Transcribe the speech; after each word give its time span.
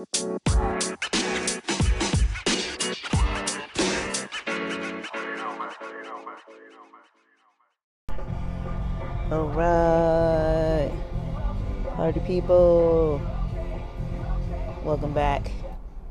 All 0.00 0.06
right, 9.48 10.90
party 11.96 12.20
people, 12.20 13.20
welcome 14.82 15.12
back. 15.12 15.50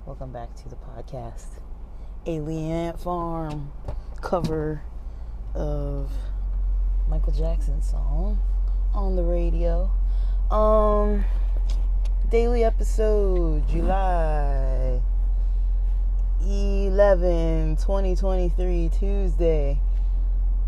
Welcome 0.05 0.31
back 0.31 0.55
to 0.57 0.69
the 0.69 0.75
podcast. 0.75 1.47
Alien 2.27 2.95
Farm 2.97 3.71
cover 4.21 4.83
of 5.55 6.11
Michael 7.07 7.33
Jackson's 7.33 7.89
song 7.89 8.37
on 8.93 9.15
the 9.15 9.23
radio. 9.23 9.89
Um, 10.51 11.25
daily 12.30 12.64
episode, 12.64 13.68
July 13.68 15.02
11, 16.45 17.76
2023, 17.77 18.91
Tuesday. 18.99 19.80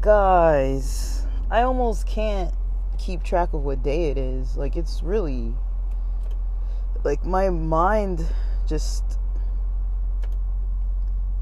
Guys, 0.01 1.27
I 1.51 1.61
almost 1.61 2.07
can't 2.07 2.51
keep 2.97 3.21
track 3.23 3.53
of 3.53 3.61
what 3.61 3.83
day 3.83 4.09
it 4.09 4.17
is. 4.17 4.57
Like, 4.57 4.75
it's 4.75 5.03
really. 5.03 5.53
Like, 7.03 7.23
my 7.23 7.51
mind 7.51 8.25
just 8.67 9.03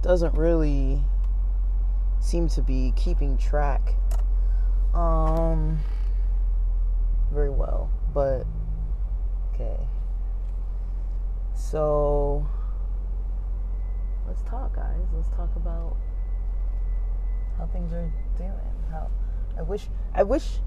doesn't 0.01 0.35
really 0.35 1.01
seem 2.19 2.49
to 2.49 2.61
be 2.61 2.93
keeping 2.97 3.37
track 3.37 3.93
um 4.93 5.79
very 7.31 7.49
well 7.49 7.91
but 8.13 8.43
okay 9.53 9.77
so 11.59 12.47
let's 14.27 14.41
talk 14.43 14.75
guys. 14.75 15.05
Let's 15.13 15.29
talk 15.29 15.49
about 15.55 15.97
how 17.57 17.65
things 17.67 17.93
are 17.93 18.11
doing. 18.37 18.51
How 18.91 19.09
i 19.57 19.61
wish 19.61 19.87
i 20.15 20.23
wish 20.23 20.59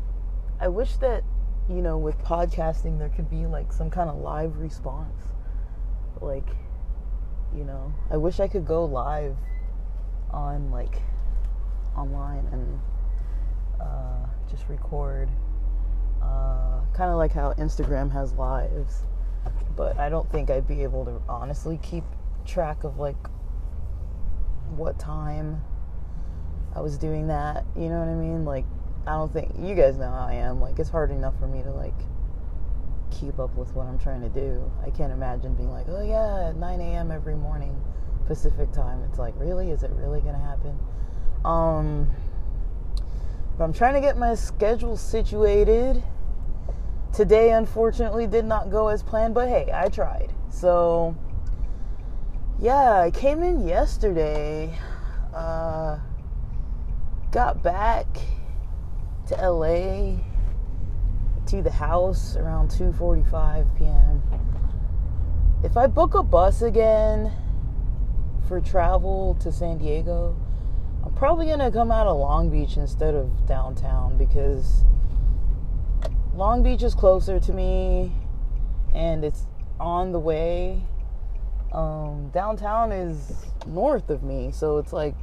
i 0.61 0.69
wish 0.69 0.97
that 0.97 1.25
you 1.69 1.81
know 1.83 1.97
with 1.97 2.19
podcasting 2.19 2.99
there 2.99 3.09
could 3.09 3.31
be 3.31 3.47
like 3.47 3.73
some 3.73 3.91
kind 3.91 4.11
of 4.11 4.17
live 4.17 4.59
response. 4.59 5.25
Like 6.21 6.49
you 7.57 7.65
know 7.65 7.93
i 8.11 8.17
wish 8.17 8.41
i 8.41 8.49
could 8.49 8.67
go 8.67 8.85
live 8.85 9.37
on 10.31 10.71
like 10.71 11.03
online 11.97 12.47
and 12.53 12.81
uh, 13.81 14.27
just 14.51 14.69
record 14.69 15.29
uh, 16.23 16.81
kind 16.95 17.11
of 17.11 17.17
like 17.17 17.33
how 17.33 17.53
instagram 17.55 18.11
has 18.11 18.33
lives 18.35 19.03
but 19.77 19.99
i 19.99 20.09
don't 20.09 20.31
think 20.31 20.51
i'd 20.51 20.67
be 20.67 20.83
able 20.83 21.05
to 21.05 21.21
honestly 21.29 21.79
keep 21.83 22.05
track 22.45 22.85
of 22.85 22.99
like 22.99 23.17
what 24.77 24.99
time 24.99 25.63
i 26.75 26.81
was 26.81 26.99
doing 26.99 27.27
that 27.29 27.65
you 27.77 27.89
know 27.89 27.99
what 27.99 28.09
i 28.09 28.15
mean 28.15 28.45
like 28.45 28.65
i 29.07 29.13
don't 29.13 29.33
think 29.33 29.51
you 29.59 29.75
guys 29.75 29.97
know 29.97 30.11
how 30.11 30.27
i 30.27 30.35
am 30.35 30.61
like 30.61 30.79
it's 30.79 30.91
hard 30.91 31.11
enough 31.11 31.39
for 31.39 31.47
me 31.47 31.63
to 31.63 31.71
like 31.71 31.95
keep 33.21 33.39
up 33.39 33.55
with 33.57 33.75
what 33.75 33.87
I'm 33.87 33.99
trying 33.99 34.23
to 34.23 34.29
do. 34.29 34.71
I 34.85 34.91
can't 34.91 35.13
imagine 35.13 35.55
being 35.55 35.71
like, 35.71 35.87
oh 35.89 36.03
yeah, 36.03 36.49
at 36.49 36.57
9 36.57 36.81
a.m. 36.81 37.11
every 37.11 37.37
morning 37.37 37.79
Pacific 38.27 38.73
time. 38.73 39.03
It's 39.09 39.19
like, 39.19 39.35
really? 39.37 39.71
Is 39.71 39.83
it 39.83 39.91
really 39.93 40.21
gonna 40.21 40.39
happen? 40.39 40.79
Um, 41.45 42.11
but 43.59 43.65
I'm 43.65 43.73
trying 43.73 43.95
to 43.95 44.01
get 44.01 44.17
my 44.17 44.35
schedule 44.35 44.97
situated. 44.97 46.03
Today, 47.13 47.53
unfortunately, 47.53 48.27
did 48.27 48.47
not 48.47 48.71
go 48.71 48.89
as 48.89 49.03
planned, 49.03 49.35
but 49.35 49.47
hey, 49.49 49.71
I 49.73 49.89
tried. 49.89 50.33
So, 50.49 51.15
yeah, 52.59 53.01
I 53.01 53.11
came 53.11 53.43
in 53.43 53.67
yesterday. 53.69 54.73
Uh, 55.35 55.99
got 57.31 57.63
back 57.63 58.07
to 59.27 59.35
LA 59.35 60.17
to 61.47 61.63
the 61.63 61.71
house 61.71 62.37
around 62.37 62.71
2:45 62.71 63.77
p.m. 63.77 64.23
If 65.63 65.77
I 65.77 65.87
book 65.87 66.15
a 66.15 66.23
bus 66.23 66.63
again 66.63 67.31
for 68.49 68.61
travel 68.61 69.37
to 69.41 69.53
San 69.53 69.79
Diego, 69.79 70.35
I'm 71.05 71.13
probably 71.13 71.47
going 71.47 71.59
to 71.59 71.71
come 71.71 71.91
out 71.91 72.07
of 72.07 72.17
Long 72.17 72.49
Beach 72.49 72.77
instead 72.77 73.15
of 73.15 73.47
downtown 73.47 74.17
because 74.17 74.85
Long 76.35 76.63
Beach 76.63 76.83
is 76.83 76.95
closer 76.95 77.39
to 77.39 77.53
me 77.53 78.11
and 78.95 79.23
it's 79.25 79.47
on 79.79 80.13
the 80.13 80.19
way. 80.19 80.83
Um, 81.73 82.31
downtown 82.33 82.91
is 82.91 83.45
north 83.67 84.09
of 84.09 84.23
me, 84.23 84.51
so 84.51 84.79
it's 84.79 84.93
like 84.93 85.15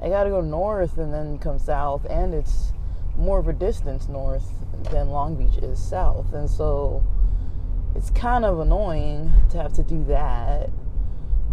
I 0.00 0.08
got 0.08 0.24
to 0.24 0.30
go 0.30 0.40
north 0.40 0.98
and 0.98 1.12
then 1.12 1.38
come 1.38 1.58
south 1.58 2.06
and 2.08 2.34
it's 2.34 2.72
more 3.16 3.40
of 3.40 3.48
a 3.48 3.52
distance 3.52 4.08
north 4.08 4.48
than 4.90 5.10
Long 5.10 5.34
Beach 5.34 5.62
is 5.62 5.82
south. 5.82 6.32
And 6.32 6.48
so 6.48 7.04
it's 7.96 8.10
kind 8.10 8.44
of 8.44 8.60
annoying 8.60 9.32
to 9.50 9.58
have 9.58 9.72
to 9.72 9.82
do 9.82 10.04
that. 10.04 10.70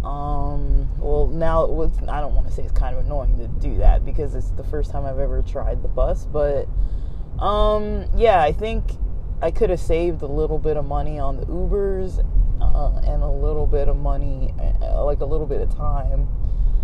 Um, 0.04 0.88
well, 1.00 1.26
now 1.26 1.64
I 2.08 2.20
don't 2.20 2.36
want 2.36 2.46
to 2.46 2.52
say 2.52 2.62
it's 2.62 2.70
kind 2.72 2.96
of 2.96 3.04
annoying 3.04 3.36
to 3.38 3.48
do 3.48 3.78
that 3.78 4.04
because 4.04 4.36
it's 4.36 4.50
the 4.50 4.62
first 4.62 4.92
time 4.92 5.04
I've 5.04 5.18
ever 5.18 5.42
tried 5.42 5.82
the 5.82 5.88
bus, 5.88 6.24
but 6.24 6.68
um, 7.38 8.06
yeah, 8.16 8.40
I 8.42 8.52
think 8.52 8.84
I 9.42 9.50
could 9.50 9.70
have 9.70 9.80
saved 9.80 10.22
a 10.22 10.26
little 10.26 10.58
bit 10.58 10.76
of 10.76 10.86
money 10.86 11.18
on 11.18 11.36
the 11.36 11.46
Ubers 11.46 12.24
uh, 12.60 13.00
and 13.10 13.22
a 13.22 13.28
little 13.28 13.66
bit 13.66 13.88
of 13.88 13.96
money, 13.96 14.52
uh, 14.80 15.04
like 15.04 15.20
a 15.20 15.24
little 15.26 15.46
bit 15.46 15.60
of 15.60 15.74
time 15.74 16.26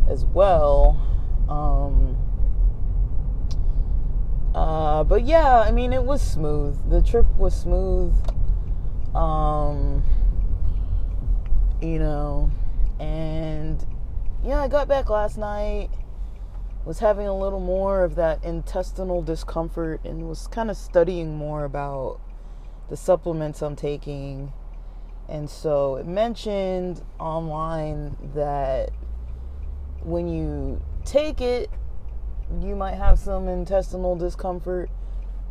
as 0.08 0.24
well. 0.26 1.00
Um, 1.48 2.16
uh, 4.54 5.04
but 5.04 5.24
yeah, 5.24 5.60
I 5.60 5.70
mean, 5.70 5.92
it 5.92 6.02
was 6.02 6.20
smooth. 6.20 6.78
The 6.90 7.02
trip 7.02 7.26
was 7.38 7.58
smooth. 7.58 8.14
Um, 9.14 10.02
you 11.80 11.98
know, 11.98 12.50
and 13.00 13.84
yeah, 14.44 14.60
I 14.62 14.68
got 14.68 14.88
back 14.88 15.08
last 15.08 15.38
night. 15.38 15.88
Was 16.84 16.98
having 16.98 17.28
a 17.28 17.36
little 17.36 17.60
more 17.60 18.02
of 18.02 18.16
that 18.16 18.44
intestinal 18.44 19.22
discomfort 19.22 20.00
and 20.04 20.28
was 20.28 20.48
kind 20.48 20.68
of 20.68 20.76
studying 20.76 21.36
more 21.36 21.64
about 21.64 22.20
the 22.90 22.96
supplements 22.96 23.62
I'm 23.62 23.76
taking. 23.76 24.52
And 25.28 25.48
so 25.48 25.96
it 25.96 26.06
mentioned 26.06 27.02
online 27.20 28.16
that 28.34 28.90
when 30.02 30.26
you 30.26 30.82
take 31.04 31.40
it, 31.40 31.70
you 32.60 32.74
might 32.74 32.96
have 32.96 33.18
some 33.18 33.46
intestinal 33.46 34.16
discomfort. 34.16 34.90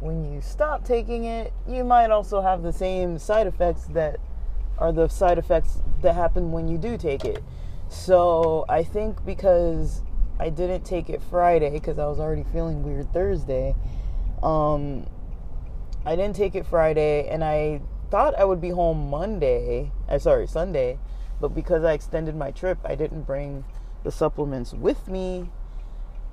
When 0.02 0.34
you 0.34 0.41
stop 0.41 0.84
taking 0.84 1.24
it, 1.24 1.53
you 1.68 1.86
might 1.86 2.12
also 2.12 2.41
have 2.41 2.62
the 2.62 2.74
same 2.74 3.18
side 3.18 3.47
effects 3.47 3.86
that 3.94 4.20
are 4.78 4.91
the 4.91 5.08
side 5.08 5.38
effects 5.38 5.80
that 6.02 6.16
happen 6.16 6.52
when 6.52 6.68
you 6.68 6.78
do 6.78 6.97
take 6.97 7.24
it. 7.24 7.41
So 7.88 8.66
I 8.68 8.84
think 8.84 9.24
because 9.25 10.02
I 10.41 10.50
didn't 10.50 10.84
take 10.84 11.09
it 11.09 11.22
Friday 11.29 11.69
because 11.69 12.00
I 12.00 12.07
was 12.07 12.19
already 12.19 12.44
feeling 12.52 12.81
weird 12.81 13.13
Thursday, 13.13 13.75
um, 14.41 15.06
I 16.03 16.16
didn't 16.16 16.35
take 16.35 16.56
it 16.56 16.66
Friday, 16.66 17.28
and 17.28 17.44
I 17.44 17.81
thought 18.09 18.34
I 18.38 18.44
would 18.44 18.59
be 18.59 18.69
home 18.69 19.09
Monday. 19.09 19.91
I 20.09 20.16
uh, 20.16 20.19
sorry 20.19 20.47
Sunday, 20.47 20.97
but 21.40 21.50
because 21.50 21.84
I 21.84 21.94
extended 21.94 22.35
my 22.35 22.50
trip, 22.50 22.79
I 22.84 22.96
didn't 22.96 23.22
bring 23.22 23.66
the 24.03 24.12
supplements 24.12 24.74
with 24.74 25.07
me 25.07 25.52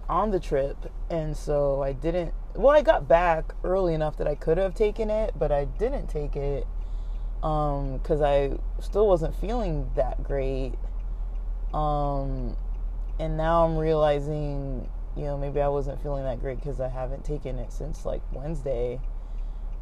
on 0.09 0.31
the 0.31 0.41
trip, 0.41 0.91
and 1.11 1.37
so 1.37 1.83
I 1.83 1.93
didn't. 1.93 2.33
Well, 2.55 2.75
I 2.75 2.81
got 2.81 3.07
back 3.07 3.55
early 3.63 3.93
enough 3.93 4.17
that 4.17 4.27
I 4.27 4.35
could 4.35 4.57
have 4.57 4.75
taken 4.75 5.11
it, 5.11 5.35
but 5.39 5.53
I 5.53 5.67
didn't 5.67 6.07
take 6.07 6.35
it 6.35 6.67
because 7.41 8.21
um, 8.21 8.25
I 8.25 8.53
still 8.81 9.07
wasn't 9.07 9.37
feeling 9.37 9.91
that 9.97 10.25
great. 10.25 10.73
Um, 11.75 12.57
and 13.19 13.37
now 13.37 13.65
I'm 13.65 13.77
realizing, 13.77 14.89
you 15.17 15.25
know, 15.25 15.37
maybe 15.37 15.61
I 15.61 15.69
wasn't 15.69 16.01
feeling 16.03 16.25
that 16.25 16.41
great 16.41 16.59
because 16.61 16.81
I 16.81 16.89
haven't 16.89 17.25
taken 17.25 17.59
it 17.59 17.73
since 17.73 18.05
like 18.05 18.23
Wednesday. 18.33 19.01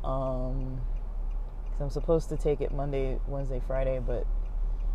Um, 0.04 0.80
cause 1.72 1.80
I'm 1.80 1.90
supposed 1.90 2.28
to 2.30 2.36
take 2.36 2.60
it 2.60 2.72
Monday, 2.72 3.18
Wednesday, 3.26 3.60
Friday, 3.66 4.00
but 4.04 4.26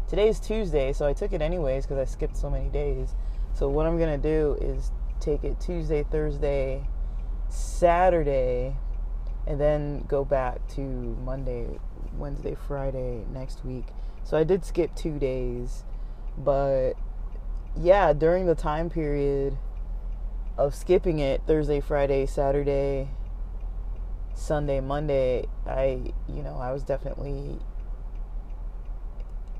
today's 0.08 0.40
Tuesday, 0.40 0.94
so 0.94 1.06
I 1.06 1.14
took 1.14 1.34
it 1.34 1.42
anyways 1.42 1.86
because 1.86 2.00
I 2.00 2.06
skipped 2.06 2.36
so 2.36 2.50
many 2.50 2.70
days. 2.70 3.16
So 3.54 3.70
what 3.70 3.86
I'm 3.86 4.00
gonna 4.00 4.18
do 4.18 4.58
is 4.62 4.92
take 5.20 5.44
it 5.44 5.60
Tuesday, 5.60 6.04
Thursday, 6.04 6.88
Saturday, 7.50 8.76
and 9.46 9.60
then 9.60 10.06
go 10.08 10.26
back 10.26 10.68
to 10.70 10.82
Monday, 10.82 11.68
Wednesday, 12.18 12.56
Friday 12.68 13.24
next 13.34 13.64
week. 13.66 13.86
So 14.24 14.38
I 14.38 14.44
did 14.44 14.66
skip 14.66 14.96
two 14.96 15.20
days, 15.20 15.84
but 16.38 16.94
yeah, 17.79 18.13
during 18.13 18.45
the 18.45 18.56
time 18.56 18.89
period 18.89 19.57
of 20.57 20.75
skipping 20.75 21.19
it 21.19 21.41
Thursday, 21.47 21.79
Friday, 21.79 22.25
Saturday, 22.25 23.09
Sunday, 24.33 24.79
Monday, 24.79 25.45
I, 25.65 26.13
you 26.27 26.44
know, 26.44 26.57
I 26.57 26.71
was 26.71 26.83
definitely 26.83 27.59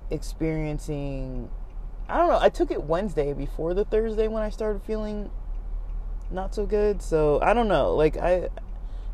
experiencing 0.10 1.50
I 2.10 2.18
don't 2.18 2.28
know, 2.28 2.40
I 2.42 2.50
took 2.50 2.72
it 2.72 2.84
Wednesday 2.84 3.32
before 3.32 3.74
the 3.74 3.86
Thursday 3.86 4.28
when 4.28 4.44
I 4.44 4.50
started 4.50 4.82
feeling 4.84 5.32
not 6.30 6.54
so 6.54 6.66
good. 6.66 7.02
So, 7.02 7.40
I 7.42 7.54
don't 7.54 7.70
know. 7.70 7.96
Like 7.96 8.18
I 8.18 8.50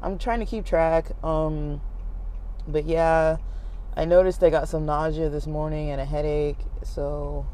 I'm 0.01 0.17
trying 0.17 0.39
to 0.39 0.47
keep 0.47 0.65
track. 0.65 1.11
Um 1.23 1.81
but 2.67 2.85
yeah, 2.85 3.37
I 3.95 4.05
noticed 4.05 4.43
I 4.43 4.49
got 4.49 4.67
some 4.67 4.85
nausea 4.85 5.29
this 5.29 5.45
morning 5.45 5.91
and 5.91 6.01
a 6.01 6.05
headache. 6.05 6.57
So 6.83 7.45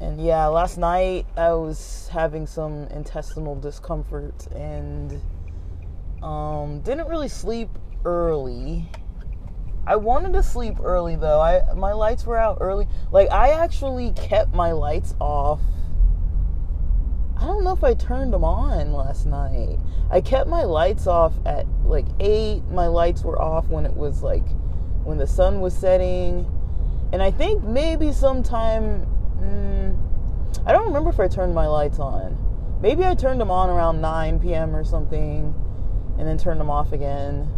and 0.00 0.24
yeah, 0.24 0.46
last 0.46 0.78
night 0.78 1.26
I 1.36 1.52
was 1.52 2.08
having 2.12 2.46
some 2.46 2.84
intestinal 2.88 3.56
discomfort 3.56 4.46
and 4.54 5.20
um, 6.22 6.80
didn't 6.80 7.08
really 7.08 7.28
sleep 7.28 7.68
early. 8.04 8.88
I 9.86 9.96
wanted 9.96 10.34
to 10.34 10.42
sleep 10.42 10.76
early 10.82 11.16
though. 11.16 11.40
I 11.40 11.72
my 11.74 11.92
lights 11.92 12.26
were 12.26 12.36
out 12.36 12.58
early. 12.60 12.86
Like 13.10 13.30
I 13.32 13.50
actually 13.50 14.12
kept 14.12 14.54
my 14.54 14.72
lights 14.72 15.14
off. 15.20 15.60
I 17.36 17.46
don't 17.46 17.64
know 17.64 17.72
if 17.72 17.82
I 17.82 17.94
turned 17.94 18.32
them 18.32 18.44
on 18.44 18.92
last 18.92 19.26
night. 19.26 19.78
I 20.10 20.20
kept 20.20 20.48
my 20.48 20.64
lights 20.64 21.06
off 21.06 21.32
at 21.46 21.66
like 21.84 22.06
8. 22.20 22.64
My 22.70 22.86
lights 22.88 23.22
were 23.22 23.40
off 23.40 23.68
when 23.68 23.86
it 23.86 23.94
was 23.94 24.22
like 24.22 24.46
when 25.04 25.18
the 25.18 25.26
sun 25.26 25.60
was 25.60 25.74
setting. 25.76 26.46
And 27.12 27.22
I 27.22 27.30
think 27.30 27.64
maybe 27.64 28.12
sometime 28.12 29.06
mm, 29.40 29.77
I 30.66 30.72
don't 30.72 30.86
remember 30.86 31.10
if 31.10 31.20
I 31.20 31.28
turned 31.28 31.54
my 31.54 31.66
lights 31.66 31.98
on. 31.98 32.36
Maybe 32.80 33.04
I 33.04 33.14
turned 33.14 33.40
them 33.40 33.50
on 33.50 33.70
around 33.70 34.00
9 34.00 34.40
p.m. 34.40 34.74
or 34.74 34.84
something 34.84 35.54
and 36.18 36.26
then 36.26 36.38
turned 36.38 36.60
them 36.60 36.70
off 36.70 36.92
again. 36.92 37.48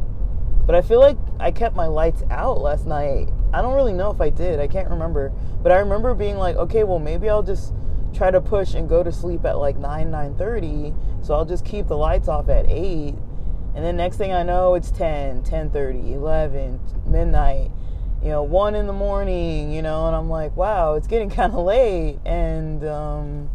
But 0.66 0.74
I 0.74 0.82
feel 0.82 1.00
like 1.00 1.16
I 1.38 1.50
kept 1.50 1.74
my 1.74 1.86
lights 1.86 2.22
out 2.30 2.60
last 2.60 2.86
night. 2.86 3.28
I 3.52 3.62
don't 3.62 3.74
really 3.74 3.92
know 3.92 4.10
if 4.10 4.20
I 4.20 4.30
did. 4.30 4.60
I 4.60 4.68
can't 4.68 4.88
remember. 4.88 5.32
But 5.62 5.72
I 5.72 5.78
remember 5.78 6.14
being 6.14 6.36
like, 6.36 6.56
okay, 6.56 6.84
well 6.84 6.98
maybe 6.98 7.28
I'll 7.28 7.42
just 7.42 7.74
try 8.14 8.30
to 8.30 8.40
push 8.40 8.74
and 8.74 8.88
go 8.88 9.02
to 9.02 9.12
sleep 9.12 9.44
at 9.44 9.58
like 9.58 9.76
9 9.76 10.10
9:30. 10.10 11.24
So 11.24 11.34
I'll 11.34 11.44
just 11.44 11.64
keep 11.64 11.88
the 11.88 11.96
lights 11.96 12.28
off 12.28 12.48
at 12.48 12.66
8. 12.70 13.14
And 13.74 13.84
then 13.84 13.96
next 13.96 14.16
thing 14.16 14.32
I 14.32 14.42
know, 14.42 14.74
it's 14.74 14.90
10, 14.90 15.42
10:30, 15.42 16.14
11, 16.14 16.80
midnight 17.06 17.70
you 18.22 18.28
know, 18.28 18.42
one 18.42 18.74
in 18.74 18.86
the 18.86 18.92
morning, 18.92 19.72
you 19.72 19.82
know, 19.82 20.06
and 20.06 20.14
I'm 20.14 20.28
like, 20.28 20.54
wow, 20.56 20.94
it's 20.94 21.06
getting 21.06 21.30
kind 21.40 21.52
of 21.52 21.64
late. 21.64 22.18
And, 22.24 22.84
um, 22.84 23.50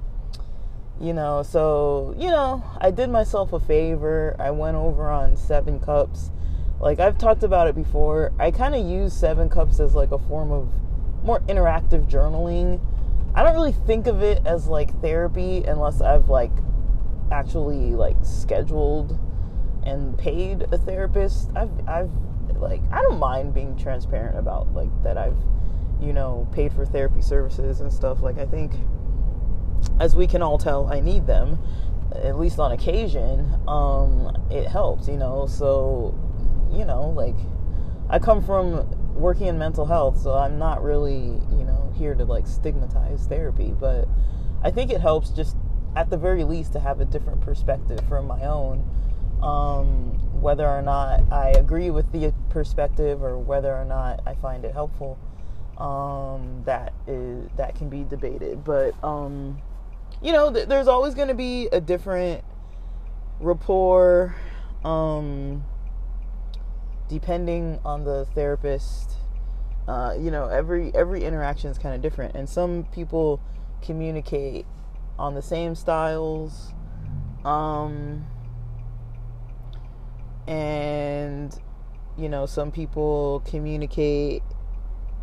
you 1.00 1.14
know, 1.14 1.44
so, 1.44 2.16
you 2.18 2.30
know, 2.30 2.64
I 2.80 2.92
did 2.92 3.10
myself 3.10 3.54
a 3.54 3.60
favor. 3.60 4.36
I 4.40 4.52
went 4.52 4.76
over 4.76 5.10
on 5.10 5.38
Seven 5.38 5.80
Cups. 5.80 6.32
Like, 6.80 7.00
I've 7.00 7.18
talked 7.18 7.44
about 7.44 7.68
it 7.68 7.76
before. 7.76 8.34
I 8.40 8.52
kind 8.52 8.76
of 8.76 8.86
use 8.86 9.14
Seven 9.14 9.50
Cups 9.50 9.80
as 9.80 9.94
like 9.94 10.12
a 10.12 10.20
form 10.20 10.52
of 10.52 10.70
more 11.24 11.42
interactive 11.42 12.10
journaling. 12.10 12.80
I 13.34 13.44
don't 13.44 13.54
really 13.54 13.74
think 13.74 14.08
of 14.08 14.24
it 14.24 14.46
as 14.46 14.68
like 14.68 15.00
therapy 15.02 15.64
unless 15.66 16.02
I've 16.02 16.30
like 16.30 16.52
actually 17.32 17.92
like 17.92 18.16
scheduled 18.24 19.20
and 19.84 20.18
paid 20.18 20.64
a 20.72 20.78
therapist. 20.78 21.50
I've 21.56 21.88
I've 21.88 22.12
like 22.60 22.82
I 22.92 23.02
don't 23.02 23.20
mind 23.20 23.54
being 23.54 23.78
transparent 23.78 24.38
about 24.38 24.74
like 24.74 24.90
that 25.04 25.18
I've 25.18 25.38
you 26.00 26.14
know 26.14 26.48
paid 26.52 26.74
for 26.74 26.86
therapy 26.86 27.22
services 27.22 27.82
and 27.82 27.92
stuff. 27.92 28.22
Like 28.22 28.38
I 28.38 28.46
think 28.46 28.74
as 30.00 30.16
we 30.16 30.28
can 30.28 30.42
all 30.42 30.58
tell 30.58 30.92
I 30.92 31.00
need 31.00 31.28
them 31.28 31.60
at 32.14 32.38
least 32.40 32.60
on 32.60 32.72
occasion. 32.72 33.60
Um 33.68 34.36
it 34.50 34.68
helps 34.68 35.08
you 35.08 35.18
know? 35.18 35.48
So 35.48 36.18
you 36.72 36.86
know 36.86 37.10
like 37.10 37.36
I 38.10 38.20
come 38.20 38.44
from 38.44 38.90
working 39.16 39.48
in 39.48 39.58
mental 39.58 39.86
health 39.86 40.22
so 40.22 40.34
I'm 40.34 40.60
not 40.60 40.84
really 40.84 41.40
you 41.58 41.64
know 41.64 41.94
here 41.96 42.14
to 42.16 42.26
like 42.26 42.48
stigmatize 42.48 43.28
therapy. 43.28 43.74
But 43.78 44.08
I 44.64 44.72
think 44.72 44.92
it 44.92 45.02
helps 45.02 45.30
just 45.30 45.56
at 45.96 46.10
the 46.10 46.18
very 46.18 46.44
least 46.44 46.74
to 46.74 46.80
have 46.80 47.00
a 47.00 47.06
different 47.06 47.42
perspective 47.42 48.00
from 48.08 48.28
my 48.28 48.44
own. 48.44 48.84
Um, 49.42 50.15
whether 50.42 50.68
or 50.68 50.82
not 50.82 51.24
I 51.32 51.50
agree 51.50 51.90
with 51.90 52.12
the 52.12 52.34
perspective 52.50 53.24
or 53.24 53.38
whether 53.38 53.74
or 53.74 53.86
not 53.86 54.22
I 54.26 54.36
find 54.36 54.66
it 54.66 54.74
helpful, 54.74 55.18
um, 55.78 56.64
that 56.66 56.94
is 57.08 57.50
that 57.58 57.76
can 57.76 57.90
be 57.90 58.04
debated. 58.04 58.64
But 58.64 58.94
um, 59.04 59.62
you 60.22 60.32
know, 60.32 60.52
th- 60.52 60.68
there's 60.68 60.88
always 60.88 61.16
going 61.16 61.28
to 61.30 61.34
be 61.34 61.68
a 61.72 61.82
different 61.82 62.44
rapport, 63.40 64.36
um, 64.84 65.64
depending 67.10 67.80
on 67.86 68.04
the 68.04 68.26
therapist. 68.36 69.12
Uh, 69.88 70.16
you 70.20 70.32
know, 70.32 70.48
every 70.48 70.94
every 70.96 71.24
interaction 71.24 71.70
is 71.70 71.78
kind 71.78 71.96
of 71.96 72.02
different, 72.02 72.36
and 72.36 72.50
some 72.50 72.86
people 72.92 73.40
communicate 73.82 74.66
on 75.18 75.36
the 75.36 75.42
same 75.42 75.76
styles. 75.76 76.74
Um, 77.44 78.26
and 80.48 81.58
you 82.18 82.30
know 82.30 82.46
some 82.46 82.72
people 82.72 83.44
communicate 83.46 84.44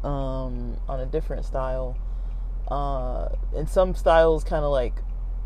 um, 0.04 0.76
on 0.88 1.00
a 1.00 1.06
different 1.06 1.44
style. 1.44 1.96
Uh, 2.68 3.28
and 3.54 3.68
some 3.68 3.94
styles 3.94 4.44
kind 4.44 4.64
of 4.64 4.70
like 4.70 4.94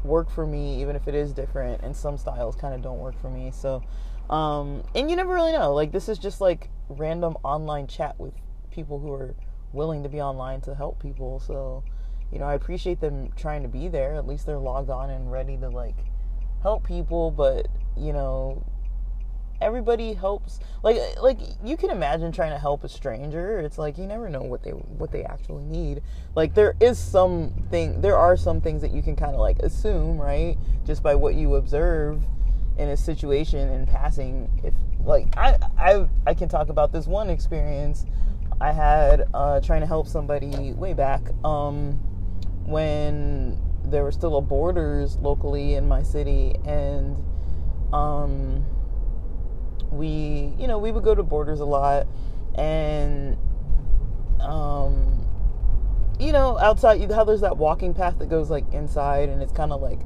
work 0.04 0.30
for 0.30 0.46
me 0.46 0.80
even 0.80 0.94
if 0.94 1.08
it 1.08 1.14
is 1.14 1.32
different 1.32 1.82
and 1.82 1.96
some 1.96 2.16
styles 2.16 2.54
kind 2.54 2.72
of 2.74 2.82
don't 2.82 2.98
work 2.98 3.20
for 3.20 3.30
me. 3.30 3.50
So 3.52 3.82
um, 4.30 4.82
and 4.94 5.08
you 5.08 5.16
never 5.16 5.34
really 5.34 5.52
know. 5.52 5.72
Like 5.72 5.92
this 5.92 6.08
is 6.08 6.18
just 6.18 6.40
like 6.40 6.70
random 6.88 7.36
online 7.42 7.86
chat 7.86 8.18
with 8.18 8.34
people 8.70 8.98
who 8.98 9.12
are 9.12 9.34
willing 9.72 10.02
to 10.02 10.08
be 10.08 10.20
online 10.20 10.60
to 10.62 10.74
help 10.74 11.00
people. 11.00 11.40
So 11.40 11.84
you 12.32 12.40
know 12.40 12.46
i 12.46 12.54
appreciate 12.54 13.00
them 13.00 13.30
trying 13.36 13.62
to 13.62 13.68
be 13.68 13.88
there. 13.88 14.14
At 14.14 14.26
least 14.26 14.46
they're 14.46 14.58
logged 14.58 14.90
on 14.90 15.10
and 15.10 15.30
ready 15.30 15.56
to 15.58 15.68
like 15.68 15.96
help 16.62 16.84
people. 16.84 17.30
But 17.30 17.68
you 17.96 18.12
know 18.12 18.64
everybody 19.60 20.14
helps. 20.14 20.60
Like 20.82 20.98
like 21.20 21.38
you 21.64 21.76
can 21.76 21.90
imagine 21.90 22.32
trying 22.32 22.52
to 22.52 22.58
help 22.58 22.84
a 22.84 22.88
stranger. 22.88 23.60
It's 23.60 23.78
like 23.78 23.98
you 23.98 24.06
never 24.06 24.28
know 24.28 24.42
what 24.42 24.62
they 24.62 24.70
what 24.70 25.10
they 25.12 25.24
actually 25.24 25.64
need. 25.64 26.02
Like 26.34 26.54
there 26.54 26.74
is 26.80 26.98
something 26.98 28.00
there 28.00 28.16
are 28.16 28.36
some 28.36 28.60
things 28.60 28.82
that 28.82 28.92
you 28.92 29.02
can 29.02 29.16
kind 29.16 29.34
of 29.34 29.40
like 29.40 29.58
assume 29.60 30.18
right? 30.20 30.56
Just 30.84 31.02
by 31.02 31.14
what 31.14 31.34
you 31.34 31.56
observe 31.56 32.22
in 32.78 32.90
a 32.90 32.96
situation 32.96 33.68
in 33.70 33.86
passing. 33.86 34.50
If 34.62 34.74
like 35.06 35.28
i 35.36 35.56
i 35.78 36.06
i 36.26 36.34
can 36.34 36.48
talk 36.48 36.68
about 36.68 36.92
this 36.92 37.06
one 37.06 37.30
experience 37.30 38.04
i 38.60 38.72
had 38.72 39.28
uh 39.32 39.60
trying 39.60 39.80
to 39.80 39.86
help 39.86 40.06
somebody 40.06 40.72
way 40.72 40.92
back 40.92 41.22
um 41.44 41.92
when 42.66 43.58
there 43.84 44.02
were 44.02 44.12
still 44.12 44.36
a 44.36 44.40
borders 44.40 45.16
locally 45.18 45.74
in 45.74 45.86
my 45.86 46.02
city 46.02 46.56
and 46.64 47.16
um 47.92 48.66
we, 49.96 50.52
you 50.58 50.66
know, 50.66 50.78
we 50.78 50.92
would 50.92 51.04
go 51.04 51.14
to 51.14 51.22
Borders 51.22 51.60
a 51.60 51.64
lot, 51.64 52.06
and, 52.54 53.36
um, 54.40 55.26
you 56.18 56.32
know, 56.32 56.58
outside, 56.58 57.10
how 57.12 57.24
there's 57.24 57.42
that 57.42 57.56
walking 57.56 57.94
path 57.94 58.18
that 58.18 58.28
goes 58.28 58.50
like 58.50 58.72
inside, 58.72 59.28
and 59.28 59.42
it's 59.42 59.52
kind 59.52 59.72
of 59.72 59.82
like 59.82 60.00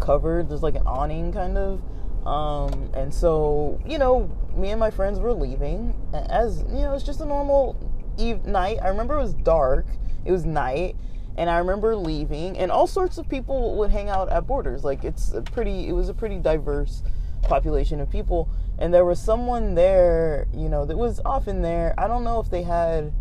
covered. 0.00 0.48
There's 0.48 0.62
like 0.62 0.74
an 0.74 0.86
awning, 0.86 1.32
kind 1.32 1.56
of. 1.56 1.82
Um, 2.26 2.90
and 2.94 3.14
so, 3.14 3.80
you 3.86 3.98
know, 3.98 4.30
me 4.56 4.70
and 4.70 4.80
my 4.80 4.90
friends 4.90 5.20
were 5.20 5.32
leaving, 5.32 5.94
as 6.12 6.64
you 6.68 6.80
know, 6.80 6.94
it's 6.94 7.04
just 7.04 7.20
a 7.20 7.24
normal 7.24 7.76
eve 8.18 8.44
night. 8.44 8.78
I 8.82 8.88
remember 8.88 9.14
it 9.14 9.22
was 9.22 9.34
dark. 9.34 9.86
It 10.24 10.32
was 10.32 10.44
night, 10.44 10.96
and 11.36 11.48
I 11.48 11.58
remember 11.58 11.94
leaving, 11.94 12.58
and 12.58 12.72
all 12.72 12.88
sorts 12.88 13.16
of 13.16 13.28
people 13.28 13.76
would 13.76 13.90
hang 13.90 14.08
out 14.08 14.28
at 14.28 14.46
Borders. 14.46 14.82
Like 14.82 15.04
it's 15.04 15.32
a 15.32 15.40
pretty, 15.40 15.88
it 15.88 15.92
was 15.92 16.08
a 16.08 16.14
pretty 16.14 16.38
diverse 16.38 17.04
population 17.42 18.00
of 18.00 18.10
people 18.10 18.48
and 18.78 18.92
there 18.92 19.04
was 19.04 19.20
someone 19.20 19.74
there 19.74 20.46
you 20.54 20.68
know 20.68 20.84
that 20.84 20.96
was 20.96 21.20
often 21.24 21.62
there. 21.62 21.94
I 21.98 22.06
don't 22.08 22.24
know 22.24 22.40
if 22.40 22.50
they 22.50 22.62
had 22.62 23.12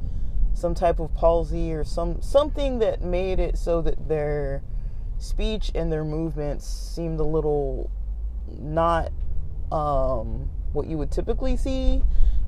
some 0.54 0.74
type 0.74 1.00
of 1.00 1.14
palsy 1.14 1.74
or 1.74 1.84
some 1.84 2.22
something 2.22 2.80
that 2.80 3.02
made 3.02 3.40
it 3.40 3.58
so 3.58 3.82
that 3.82 4.08
their 4.08 4.64
speech 5.18 5.72
and 5.76 5.92
their 5.92 6.04
movements 6.04 6.66
seemed 6.66 7.20
a 7.20 7.24
little 7.24 7.90
not 8.48 9.12
um, 9.72 10.50
what 10.74 10.88
you 10.88 10.98
would 10.98 11.12
typically 11.12 11.58
see 11.58 12.02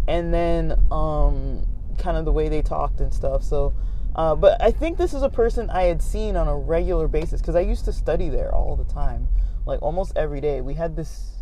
and 0.08 0.34
then 0.34 0.78
um, 0.92 1.66
kind 1.98 2.18
of 2.18 2.26
the 2.26 2.32
way 2.32 2.50
they 2.50 2.62
talked 2.62 3.00
and 3.00 3.14
stuff. 3.14 3.44
So 3.44 3.74
uh, 4.16 4.34
but 4.34 4.60
i 4.60 4.72
think 4.72 4.98
this 4.98 5.14
is 5.14 5.22
a 5.22 5.30
person 5.30 5.70
i 5.70 5.84
had 5.84 6.02
seen 6.02 6.36
on 6.36 6.48
a 6.48 6.58
regular 6.58 7.08
basis 7.08 7.40
because 7.40 7.56
i 7.56 7.60
used 7.60 7.86
to 7.86 7.94
study 7.94 8.30
there 8.30 8.52
all 8.56 8.76
the 8.76 8.86
time 8.86 9.28
like 9.68 9.82
almost 9.82 10.16
every 10.16 10.42
day. 10.42 10.62
We 10.62 10.74
had 10.74 10.96
this 10.96 11.37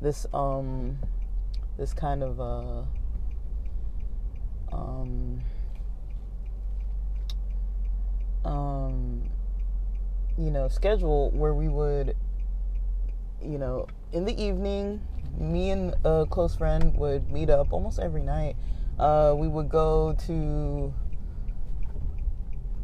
this 0.00 0.26
um 0.32 0.98
this 1.78 1.92
kind 1.92 2.22
of 2.22 2.40
uh 2.40 2.82
um 4.72 5.40
um 8.44 9.22
you 10.38 10.50
know 10.50 10.68
schedule 10.68 11.30
where 11.30 11.54
we 11.54 11.68
would 11.68 12.16
you 13.42 13.58
know 13.58 13.86
in 14.12 14.24
the 14.24 14.42
evening 14.42 15.00
me 15.38 15.70
and 15.70 15.94
a 16.04 16.26
close 16.30 16.56
friend 16.56 16.94
would 16.96 17.30
meet 17.30 17.50
up 17.50 17.72
almost 17.72 17.98
every 17.98 18.22
night 18.22 18.56
uh, 18.98 19.34
we 19.36 19.46
would 19.46 19.68
go 19.68 20.16
to 20.26 20.92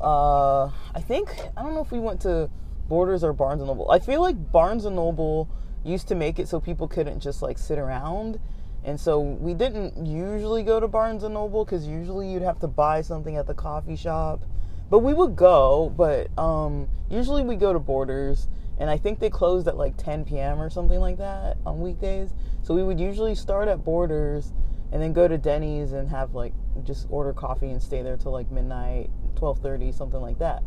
uh, 0.00 0.66
I 0.94 1.00
think 1.00 1.30
I 1.56 1.62
don't 1.62 1.74
know 1.74 1.80
if 1.80 1.92
we 1.92 2.00
went 2.00 2.20
to 2.22 2.50
Borders 2.88 3.22
or 3.22 3.32
Barnes 3.32 3.60
and 3.60 3.68
Noble. 3.68 3.90
I 3.90 4.00
feel 4.00 4.20
like 4.20 4.50
Barnes 4.50 4.84
and 4.84 4.96
Noble 4.96 5.48
used 5.84 6.08
to 6.08 6.14
make 6.14 6.38
it 6.38 6.48
so 6.48 6.60
people 6.60 6.88
couldn't 6.88 7.20
just 7.20 7.42
like 7.42 7.58
sit 7.58 7.78
around. 7.78 8.38
And 8.84 8.98
so 8.98 9.20
we 9.20 9.54
didn't 9.54 10.06
usually 10.06 10.62
go 10.62 10.80
to 10.80 10.88
Barnes 10.88 11.22
and 11.22 11.34
Noble 11.34 11.64
because 11.64 11.86
usually 11.86 12.32
you'd 12.32 12.42
have 12.42 12.58
to 12.60 12.66
buy 12.66 13.02
something 13.02 13.36
at 13.36 13.46
the 13.46 13.54
coffee 13.54 13.96
shop. 13.96 14.42
But 14.90 15.00
we 15.00 15.14
would 15.14 15.36
go, 15.36 15.92
but 15.96 16.36
um, 16.38 16.88
usually 17.08 17.42
we 17.42 17.56
go 17.56 17.72
to 17.72 17.78
Borders, 17.78 18.48
and 18.78 18.90
I 18.90 18.98
think 18.98 19.20
they 19.20 19.30
closed 19.30 19.68
at 19.68 19.76
like 19.76 19.96
10 19.96 20.24
p.m. 20.24 20.60
or 20.60 20.68
something 20.68 21.00
like 21.00 21.18
that 21.18 21.56
on 21.64 21.80
weekdays. 21.80 22.30
So 22.62 22.74
we 22.74 22.82
would 22.82 23.00
usually 23.00 23.34
start 23.34 23.68
at 23.68 23.84
Borders 23.84 24.52
and 24.92 25.00
then 25.00 25.12
go 25.12 25.26
to 25.26 25.38
Denny's 25.38 25.92
and 25.92 26.08
have 26.10 26.34
like 26.34 26.52
just 26.84 27.06
order 27.08 27.32
coffee 27.32 27.70
and 27.70 27.82
stay 27.82 28.02
there 28.02 28.16
till 28.16 28.32
like 28.32 28.50
midnight, 28.50 29.10
12:30, 29.36 29.94
something 29.94 30.20
like 30.20 30.38
that. 30.40 30.62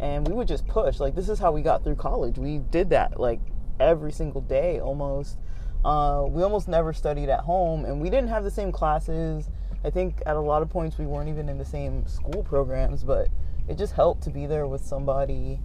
And 0.00 0.26
we 0.26 0.34
would 0.34 0.48
just 0.48 0.66
push. 0.66 1.00
Like 1.00 1.14
this 1.14 1.28
is 1.28 1.38
how 1.38 1.52
we 1.52 1.62
got 1.62 1.84
through 1.84 1.96
college. 1.96 2.38
We 2.38 2.58
did 2.58 2.90
that 2.90 3.20
like 3.20 3.40
every 3.80 4.12
single 4.12 4.40
day 4.40 4.80
almost. 4.80 5.38
Uh, 5.84 6.24
we 6.28 6.42
almost 6.42 6.68
never 6.68 6.92
studied 6.92 7.28
at 7.28 7.40
home, 7.40 7.84
and 7.84 8.00
we 8.00 8.10
didn't 8.10 8.28
have 8.28 8.44
the 8.44 8.50
same 8.50 8.72
classes. 8.72 9.48
I 9.84 9.90
think 9.90 10.22
at 10.26 10.36
a 10.36 10.40
lot 10.40 10.62
of 10.62 10.68
points 10.68 10.98
we 10.98 11.06
weren't 11.06 11.28
even 11.28 11.48
in 11.48 11.58
the 11.58 11.64
same 11.64 12.06
school 12.06 12.42
programs, 12.42 13.04
but 13.04 13.28
it 13.68 13.78
just 13.78 13.92
helped 13.92 14.22
to 14.24 14.30
be 14.30 14.46
there 14.46 14.66
with 14.66 14.84
somebody. 14.84 15.60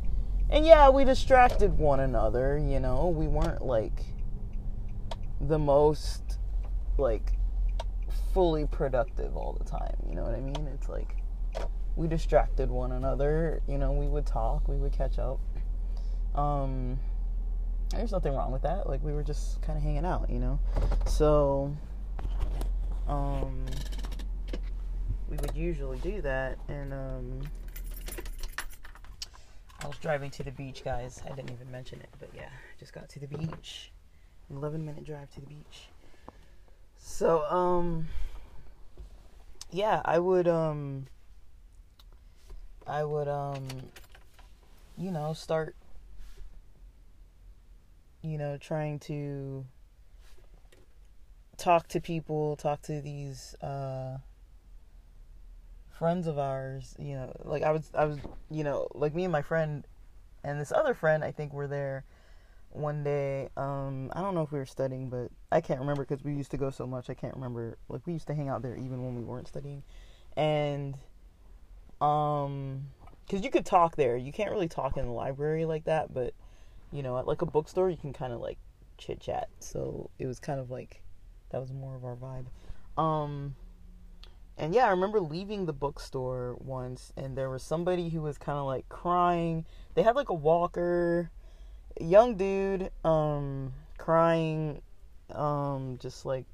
And 0.50 0.66
yeah, 0.66 0.90
we 0.90 1.06
distracted 1.06 1.78
one 1.78 2.02
another, 2.02 2.58
you 2.58 2.80
know. 2.80 3.08
We 3.08 3.28
weren't 3.28 3.66
like 3.66 4.04
the 5.40 5.58
most 5.58 6.38
like 6.98 7.34
fully 8.34 8.66
productive 8.66 9.36
all 9.36 9.54
the 9.54 9.64
time, 9.64 9.96
you 10.08 10.16
know 10.16 10.24
what 10.24 10.36
I 10.36 10.40
mean? 10.40 10.70
It's 10.74 10.88
like 10.88 11.16
we 11.96 12.08
distracted 12.08 12.70
one 12.70 12.92
another, 12.92 13.62
you 13.68 13.78
know, 13.78 13.92
we 13.92 14.08
would 14.08 14.26
talk, 14.26 14.68
we 14.68 14.76
would 14.78 14.92
catch 14.92 15.20
up. 15.20 15.40
Um 16.36 17.00
there's 17.92 18.12
nothing 18.12 18.34
wrong 18.34 18.52
with 18.52 18.62
that. 18.64 18.88
Like 18.88 19.04
we 19.04 19.14
were 19.14 19.24
just 19.24 19.62
kind 19.62 19.78
of 19.78 19.84
hanging 19.84 20.06
out, 20.06 20.30
you 20.30 20.40
know. 20.40 20.60
So, 21.08 21.76
um, 23.08 23.66
we 25.30 25.38
would 25.38 25.56
usually 25.56 26.00
do 26.00 26.22
that, 26.22 26.58
and 26.68 26.94
um, 26.94 27.42
I 29.84 29.88
was 29.88 29.98
driving 29.98 30.30
to 30.32 30.44
the 30.44 30.52
beach, 30.52 30.84
guys. 30.84 31.22
I 31.26 31.30
didn't 31.34 31.52
even 31.52 31.72
mention 31.72 32.00
it, 32.00 32.10
but 32.20 32.30
yeah, 32.36 32.50
just 32.80 32.94
got 32.94 33.10
to 33.10 33.20
the 33.20 33.28
beach. 33.28 33.92
11 34.50 34.84
minute 34.84 35.06
drive 35.06 35.30
to 35.32 35.40
the 35.40 35.48
beach. 35.48 35.90
So, 36.98 37.44
um, 37.46 38.08
yeah, 39.72 40.02
I 40.04 40.20
would, 40.20 40.48
um, 40.48 41.08
I 42.86 43.04
would, 43.04 43.28
um, 43.28 43.68
you 44.98 45.12
know, 45.12 45.34
start 45.34 45.76
you 48.22 48.38
know, 48.38 48.58
trying 48.58 49.00
to 49.00 49.66
talk 51.58 51.88
to 51.90 52.00
people, 52.00 52.56
talk 52.56 52.82
to 52.84 53.02
these 53.02 53.56
uh, 53.62 54.18
friends 55.90 56.28
of 56.28 56.38
ours. 56.38 56.96
You 57.00 57.16
know, 57.16 57.36
like 57.44 57.64
I 57.64 57.72
was, 57.72 57.90
I 57.94 58.06
was, 58.06 58.20
you 58.50 58.64
know, 58.64 58.88
like 58.94 59.14
me 59.14 59.24
and 59.24 59.32
my 59.32 59.42
friend 59.42 59.86
and 60.44 60.60
this 60.60 60.72
other 60.72 60.94
friend. 60.94 61.24
I 61.24 61.32
think 61.32 61.54
were 61.54 61.68
there 61.68 62.04
one 62.70 63.04
day. 63.04 63.50
Um, 63.58 64.12
I 64.14 64.22
don't 64.22 64.36
know 64.36 64.42
if 64.42 64.52
we 64.52 64.60
were 64.60 64.66
studying, 64.66 65.10
but 65.10 65.30
I 65.52 65.62
can't 65.62 65.80
remember 65.80 66.04
because 66.04 66.24
we 66.24 66.34
used 66.34 66.52
to 66.52 66.58
go 66.58 66.70
so 66.70 66.86
much. 66.88 67.10
I 67.10 67.14
can't 67.14 67.36
remember. 67.36 67.78
Like 67.90 68.06
we 68.06 68.14
used 68.14 68.28
to 68.28 68.34
hang 68.34 68.50
out 68.50 68.62
there 68.62 68.76
even 68.76 69.04
when 69.04 69.16
we 69.16 69.24
weren't 69.24 69.48
studying, 69.48 69.84
and 70.36 70.96
um, 72.02 72.88
because 73.26 73.44
you 73.44 73.52
could 73.52 73.66
talk 73.66 73.96
there. 73.96 74.18
You 74.18 74.32
can't 74.32 74.52
really 74.52 74.68
talk 74.68 74.98
in 74.98 75.06
the 75.06 75.12
library 75.12 75.66
like 75.66 75.86
that, 75.86 76.14
but 76.14 76.34
you 76.92 77.04
know, 77.04 77.18
at 77.18 77.28
like 77.28 77.42
a 77.42 77.46
bookstore, 77.46 77.90
you 77.90 77.98
can 77.98 78.14
kind 78.14 78.34
of 78.34 78.40
like 78.40 78.58
chit 78.98 79.20
chat. 79.20 79.50
So 79.60 80.10
it 80.20 80.28
was 80.28 80.40
kind 80.40 80.60
of 80.60 80.70
like 80.70 81.02
that 81.50 81.60
was 81.60 81.72
more 81.72 81.96
of 81.96 82.06
our 82.06 82.16
vibe. 82.16 82.46
Um, 83.02 83.56
and 84.58 84.76
yeah, 84.76 84.86
I 84.86 84.90
remember 84.90 85.20
leaving 85.20 85.66
the 85.66 85.74
bookstore 85.74 86.56
once, 86.60 87.12
and 87.18 87.38
there 87.38 87.50
was 87.50 87.64
somebody 87.64 88.10
who 88.10 88.22
was 88.22 88.38
kind 88.38 88.58
of 88.58 88.66
like 88.66 88.88
crying. 88.90 89.66
They 89.96 90.04
had 90.04 90.16
like 90.16 90.30
a 90.30 90.36
walker, 90.36 91.32
young 92.00 92.36
dude, 92.36 92.92
um, 93.04 93.74
crying, 93.98 94.82
um, 95.34 95.98
just 96.00 96.26
like 96.26 96.46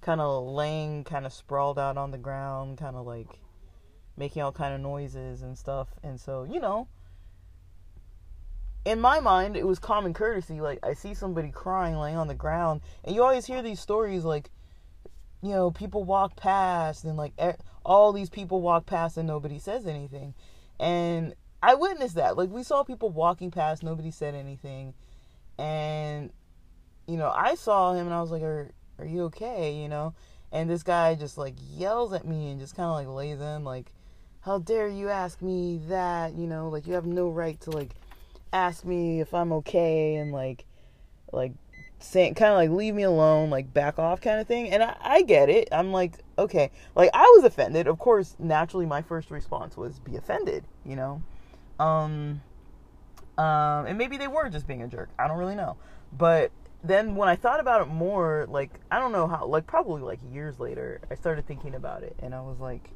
kind 0.00 0.20
of 0.20 0.44
laying, 0.44 1.04
kind 1.04 1.26
of 1.26 1.32
sprawled 1.32 1.78
out 1.78 1.96
on 1.96 2.10
the 2.10 2.18
ground, 2.18 2.78
kind 2.78 2.96
of 2.96 3.06
like 3.06 3.38
making 4.16 4.42
all 4.42 4.52
kind 4.52 4.74
of 4.74 4.80
noises 4.80 5.42
and 5.42 5.58
stuff. 5.58 5.88
And 6.02 6.20
so, 6.20 6.44
you 6.44 6.60
know, 6.60 6.88
in 8.84 9.00
my 9.00 9.20
mind, 9.20 9.56
it 9.56 9.66
was 9.66 9.78
common 9.78 10.14
courtesy. 10.14 10.60
Like, 10.60 10.78
I 10.82 10.94
see 10.94 11.14
somebody 11.14 11.50
crying 11.50 11.96
laying 11.96 12.16
on 12.16 12.28
the 12.28 12.34
ground, 12.34 12.80
and 13.04 13.14
you 13.14 13.22
always 13.22 13.46
hear 13.46 13.62
these 13.62 13.80
stories 13.80 14.24
like, 14.24 14.50
you 15.42 15.50
know, 15.50 15.70
people 15.70 16.04
walk 16.04 16.36
past, 16.36 17.04
and 17.04 17.16
like 17.16 17.32
all 17.84 18.12
these 18.12 18.30
people 18.30 18.60
walk 18.62 18.86
past, 18.86 19.16
and 19.16 19.26
nobody 19.26 19.58
says 19.58 19.86
anything. 19.86 20.34
And 20.78 21.34
I 21.62 21.74
witnessed 21.74 22.14
that. 22.14 22.36
Like, 22.36 22.50
we 22.50 22.62
saw 22.62 22.82
people 22.82 23.10
walking 23.10 23.50
past, 23.50 23.82
nobody 23.82 24.10
said 24.10 24.34
anything. 24.34 24.94
And, 25.58 26.32
you 27.06 27.16
know, 27.18 27.30
I 27.34 27.54
saw 27.56 27.92
him, 27.92 28.06
and 28.06 28.14
I 28.14 28.20
was 28.22 28.30
like, 28.30 28.42
Are, 28.42 28.70
are 28.98 29.06
you 29.06 29.24
okay? 29.24 29.74
You 29.74 29.88
know? 29.88 30.14
And 30.52 30.68
this 30.68 30.82
guy 30.82 31.14
just 31.14 31.38
like 31.38 31.54
yells 31.70 32.12
at 32.12 32.26
me 32.26 32.50
and 32.50 32.58
just 32.58 32.74
kind 32.74 32.88
of 32.88 32.94
like 32.94 33.06
lays 33.06 33.40
in, 33.40 33.64
like, 33.64 33.92
How 34.40 34.58
dare 34.58 34.88
you 34.88 35.10
ask 35.10 35.42
me 35.42 35.80
that? 35.88 36.34
You 36.34 36.46
know, 36.46 36.70
like, 36.70 36.86
you 36.86 36.94
have 36.94 37.06
no 37.06 37.28
right 37.28 37.60
to 37.60 37.70
like 37.70 37.94
ask 38.52 38.84
me 38.84 39.20
if 39.20 39.32
I'm 39.34 39.52
okay 39.52 40.16
and 40.16 40.32
like 40.32 40.64
like 41.32 41.52
saying 42.00 42.34
kind 42.34 42.52
of 42.52 42.56
like 42.56 42.70
leave 42.70 42.94
me 42.94 43.02
alone, 43.02 43.50
like 43.50 43.72
back 43.72 43.98
off 43.98 44.20
kind 44.20 44.40
of 44.40 44.46
thing. 44.46 44.70
And 44.70 44.82
I, 44.82 44.96
I 45.00 45.22
get 45.22 45.48
it. 45.48 45.68
I'm 45.70 45.92
like, 45.92 46.14
okay. 46.38 46.70
Like 46.94 47.10
I 47.14 47.22
was 47.36 47.44
offended. 47.44 47.86
Of 47.86 47.98
course, 47.98 48.36
naturally 48.38 48.86
my 48.86 49.02
first 49.02 49.30
response 49.30 49.76
was 49.76 49.98
be 49.98 50.16
offended, 50.16 50.64
you 50.84 50.96
know? 50.96 51.22
Um 51.78 52.42
um 53.38 53.86
and 53.86 53.96
maybe 53.96 54.16
they 54.16 54.28
were 54.28 54.48
just 54.48 54.66
being 54.66 54.82
a 54.82 54.88
jerk. 54.88 55.10
I 55.18 55.28
don't 55.28 55.38
really 55.38 55.54
know. 55.54 55.76
But 56.12 56.50
then 56.82 57.14
when 57.14 57.28
I 57.28 57.36
thought 57.36 57.60
about 57.60 57.82
it 57.82 57.88
more, 57.88 58.46
like 58.48 58.80
I 58.90 58.98
don't 58.98 59.12
know 59.12 59.26
how 59.26 59.46
like 59.46 59.66
probably 59.66 60.02
like 60.02 60.20
years 60.32 60.58
later, 60.58 61.00
I 61.10 61.14
started 61.14 61.46
thinking 61.46 61.74
about 61.74 62.02
it 62.02 62.16
and 62.20 62.34
I 62.34 62.40
was 62.40 62.58
like 62.58 62.90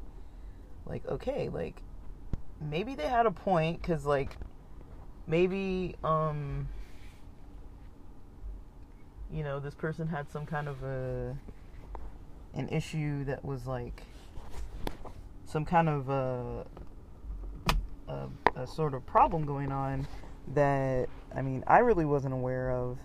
like 0.85 1.05
okay, 1.07 1.49
like 1.49 1.81
maybe 2.59 2.95
they 2.95 3.07
had 3.07 3.27
a 3.27 3.31
point 3.31 3.83
cuz 3.83 4.05
like 4.05 4.37
maybe 5.27 5.95
um 6.03 6.67
you 9.31 9.43
know 9.43 9.59
this 9.59 9.73
person 9.73 10.07
had 10.07 10.29
some 10.31 10.45
kind 10.45 10.67
of 10.67 10.81
a 10.83 11.35
an 12.53 12.69
issue 12.69 13.25
that 13.25 13.43
was 13.43 13.67
like 13.67 14.03
some 15.45 15.65
kind 15.65 15.89
of 15.89 16.09
a, 16.09 16.65
a, 18.07 18.27
a 18.55 18.67
sort 18.67 18.93
of 18.93 19.05
problem 19.05 19.45
going 19.45 19.71
on 19.71 20.07
that 20.53 21.07
I 21.35 21.41
mean 21.41 21.63
I 21.67 21.79
really 21.79 22.05
wasn't 22.05 22.33
aware 22.33 22.71
of 22.71 22.97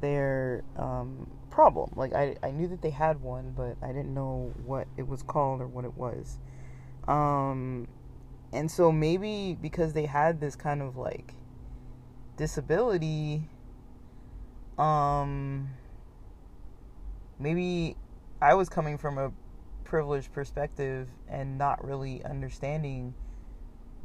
their 0.00 0.64
um, 0.76 1.30
problem. 1.50 1.92
Like 1.96 2.12
I 2.12 2.36
I 2.42 2.50
knew 2.50 2.68
that 2.68 2.82
they 2.82 2.90
had 2.90 3.20
one, 3.20 3.54
but 3.56 3.76
I 3.82 3.88
didn't 3.88 4.12
know 4.12 4.52
what 4.66 4.86
it 4.96 5.06
was 5.06 5.22
called 5.22 5.60
or 5.60 5.66
what 5.66 5.84
it 5.84 5.96
was. 5.96 6.38
Um, 7.06 7.86
and 8.52 8.70
so 8.70 8.90
maybe 8.90 9.56
because 9.60 9.92
they 9.92 10.06
had 10.06 10.40
this 10.40 10.56
kind 10.56 10.82
of 10.82 10.96
like 10.96 11.34
disability 12.36 13.48
um 14.78 15.68
maybe 17.38 17.96
I 18.40 18.54
was 18.54 18.68
coming 18.68 18.98
from 18.98 19.18
a 19.18 19.32
privileged 19.84 20.32
perspective 20.32 21.08
and 21.28 21.56
not 21.58 21.84
really 21.84 22.24
understanding 22.24 23.14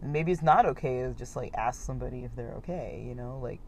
maybe 0.02 0.32
it's 0.32 0.42
not 0.42 0.66
okay 0.66 1.02
to 1.02 1.14
just 1.14 1.36
like 1.36 1.54
ask 1.56 1.82
somebody 1.82 2.24
if 2.24 2.36
they're 2.36 2.54
okay, 2.58 3.04
you 3.06 3.16
know, 3.16 3.40
like 3.42 3.60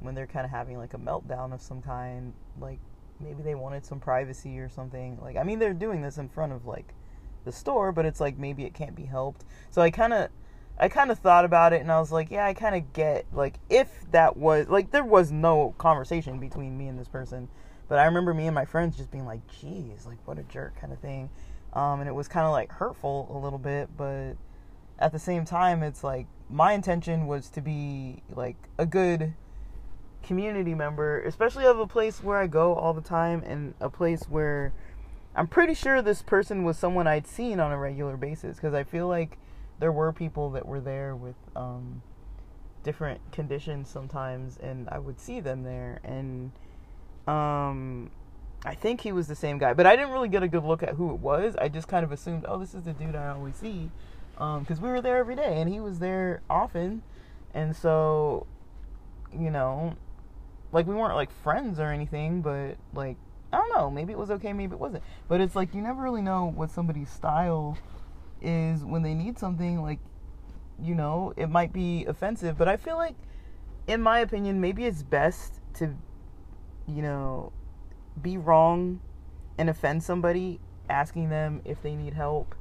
when 0.00 0.14
they're 0.14 0.26
kind 0.26 0.44
of 0.44 0.50
having 0.50 0.76
like 0.78 0.94
a 0.94 0.98
meltdown 0.98 1.52
of 1.52 1.60
some 1.60 1.82
kind, 1.82 2.32
like 2.60 2.78
maybe 3.20 3.42
they 3.42 3.54
wanted 3.54 3.84
some 3.84 4.00
privacy 4.00 4.58
or 4.58 4.68
something. 4.68 5.18
Like 5.20 5.36
I 5.36 5.42
mean 5.42 5.58
they're 5.58 5.74
doing 5.74 6.02
this 6.02 6.18
in 6.18 6.28
front 6.28 6.52
of 6.52 6.66
like 6.66 6.94
the 7.44 7.52
store, 7.52 7.92
but 7.92 8.04
it's 8.04 8.20
like 8.20 8.38
maybe 8.38 8.64
it 8.64 8.74
can't 8.74 8.94
be 8.94 9.04
helped. 9.04 9.44
So 9.70 9.82
I 9.82 9.90
kind 9.90 10.12
of 10.12 10.30
I 10.80 10.88
kind 10.88 11.10
of 11.10 11.18
thought 11.18 11.44
about 11.44 11.74
it 11.74 11.82
and 11.82 11.92
I 11.92 12.00
was 12.00 12.10
like, 12.10 12.30
yeah, 12.30 12.46
I 12.46 12.54
kind 12.54 12.74
of 12.74 12.92
get 12.94 13.26
like 13.32 13.56
if 13.68 14.10
that 14.12 14.36
was 14.36 14.68
like 14.68 14.90
there 14.90 15.04
was 15.04 15.30
no 15.30 15.74
conversation 15.76 16.40
between 16.40 16.76
me 16.78 16.88
and 16.88 16.98
this 16.98 17.08
person, 17.08 17.48
but 17.86 17.98
I 17.98 18.06
remember 18.06 18.32
me 18.32 18.46
and 18.46 18.54
my 18.54 18.64
friends 18.64 18.96
just 18.96 19.10
being 19.10 19.26
like, 19.26 19.46
geez, 19.60 20.06
like 20.06 20.18
what 20.24 20.38
a 20.38 20.42
jerk 20.44 20.80
kind 20.80 20.92
of 20.92 20.98
thing, 20.98 21.28
um, 21.74 22.00
and 22.00 22.08
it 22.08 22.14
was 22.14 22.28
kind 22.28 22.46
of 22.46 22.52
like 22.52 22.72
hurtful 22.72 23.28
a 23.30 23.36
little 23.38 23.58
bit, 23.58 23.90
but 23.94 24.36
at 24.98 25.12
the 25.12 25.18
same 25.18 25.44
time, 25.44 25.82
it's 25.82 26.02
like 26.02 26.26
my 26.48 26.72
intention 26.72 27.26
was 27.26 27.48
to 27.50 27.60
be 27.60 28.22
like 28.34 28.56
a 28.78 28.86
good 28.86 29.34
community 30.22 30.74
member, 30.74 31.20
especially 31.22 31.66
of 31.66 31.78
a 31.78 31.86
place 31.86 32.22
where 32.22 32.38
I 32.38 32.46
go 32.46 32.74
all 32.74 32.94
the 32.94 33.00
time 33.00 33.42
and 33.44 33.74
a 33.80 33.90
place 33.90 34.24
where 34.28 34.72
I'm 35.34 35.46
pretty 35.46 35.74
sure 35.74 36.00
this 36.02 36.22
person 36.22 36.64
was 36.64 36.78
someone 36.78 37.06
I'd 37.06 37.26
seen 37.26 37.60
on 37.60 37.70
a 37.70 37.78
regular 37.78 38.16
basis 38.16 38.56
because 38.56 38.74
I 38.74 38.84
feel 38.84 39.08
like 39.08 39.38
there 39.80 39.90
were 39.90 40.12
people 40.12 40.50
that 40.50 40.66
were 40.66 40.80
there 40.80 41.16
with 41.16 41.34
um, 41.56 42.02
different 42.84 43.20
conditions 43.32 43.88
sometimes, 43.88 44.58
and 44.58 44.88
I 44.90 44.98
would 44.98 45.18
see 45.18 45.40
them 45.40 45.64
there, 45.64 46.00
and 46.04 46.52
um, 47.26 48.10
I 48.64 48.74
think 48.74 49.00
he 49.00 49.10
was 49.10 49.26
the 49.26 49.34
same 49.34 49.58
guy, 49.58 49.72
but 49.72 49.86
I 49.86 49.96
didn't 49.96 50.12
really 50.12 50.28
get 50.28 50.42
a 50.42 50.48
good 50.48 50.64
look 50.64 50.82
at 50.82 50.90
who 50.90 51.12
it 51.12 51.20
was. 51.20 51.56
I 51.56 51.68
just 51.68 51.88
kind 51.88 52.04
of 52.04 52.12
assumed, 52.12 52.44
oh, 52.46 52.58
this 52.58 52.74
is 52.74 52.84
the 52.84 52.92
dude 52.92 53.16
I 53.16 53.28
always 53.28 53.56
see, 53.56 53.90
because 54.34 54.78
um, 54.78 54.82
we 54.82 54.90
were 54.90 55.00
there 55.00 55.16
every 55.16 55.34
day, 55.34 55.60
and 55.60 55.72
he 55.72 55.80
was 55.80 55.98
there 55.98 56.42
often, 56.48 57.02
and 57.54 57.74
so, 57.74 58.46
you 59.32 59.50
know, 59.50 59.96
like 60.72 60.86
we 60.86 60.94
weren't 60.94 61.16
like 61.16 61.32
friends 61.42 61.80
or 61.80 61.90
anything, 61.90 62.42
but 62.42 62.76
like 62.94 63.16
I 63.52 63.56
don't 63.56 63.72
know, 63.74 63.90
maybe 63.90 64.12
it 64.12 64.18
was 64.18 64.30
okay, 64.30 64.52
maybe 64.52 64.74
it 64.74 64.78
wasn't. 64.78 65.02
But 65.26 65.40
it's 65.40 65.56
like 65.56 65.74
you 65.74 65.80
never 65.80 66.02
really 66.02 66.22
know 66.22 66.52
what 66.54 66.70
somebody's 66.70 67.10
style 67.10 67.76
is 68.42 68.84
when 68.84 69.02
they 69.02 69.14
need 69.14 69.38
something 69.38 69.82
like 69.82 69.98
you 70.82 70.94
know, 70.94 71.34
it 71.36 71.48
might 71.48 71.74
be 71.74 72.06
offensive, 72.06 72.56
but 72.56 72.66
I 72.66 72.78
feel 72.78 72.96
like 72.96 73.14
in 73.86 74.00
my 74.00 74.20
opinion, 74.20 74.60
maybe 74.60 74.86
it's 74.86 75.02
best 75.02 75.60
to 75.74 75.94
you 76.86 77.02
know, 77.02 77.52
be 78.20 78.36
wrong 78.36 79.00
and 79.58 79.68
offend 79.70 80.02
somebody 80.02 80.60
asking 80.88 81.28
them 81.28 81.60
if 81.64 81.82
they 81.82 81.94
need 81.94 82.14
help 82.14 82.54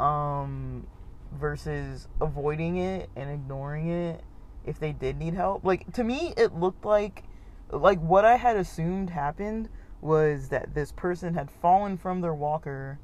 um 0.00 0.86
versus 1.32 2.08
avoiding 2.20 2.78
it 2.78 3.10
and 3.14 3.30
ignoring 3.30 3.88
it 3.88 4.22
if 4.64 4.78
they 4.78 4.92
did 4.92 5.18
need 5.18 5.34
help. 5.34 5.64
Like 5.64 5.92
to 5.92 6.04
me 6.04 6.32
it 6.36 6.54
looked 6.54 6.84
like 6.84 7.24
like 7.70 8.00
what 8.00 8.24
I 8.24 8.36
had 8.36 8.56
assumed 8.56 9.10
happened 9.10 9.68
was 10.00 10.48
that 10.48 10.74
this 10.74 10.92
person 10.92 11.34
had 11.34 11.50
fallen 11.50 11.96
from 11.96 12.20
their 12.20 12.34
walker 12.34 12.98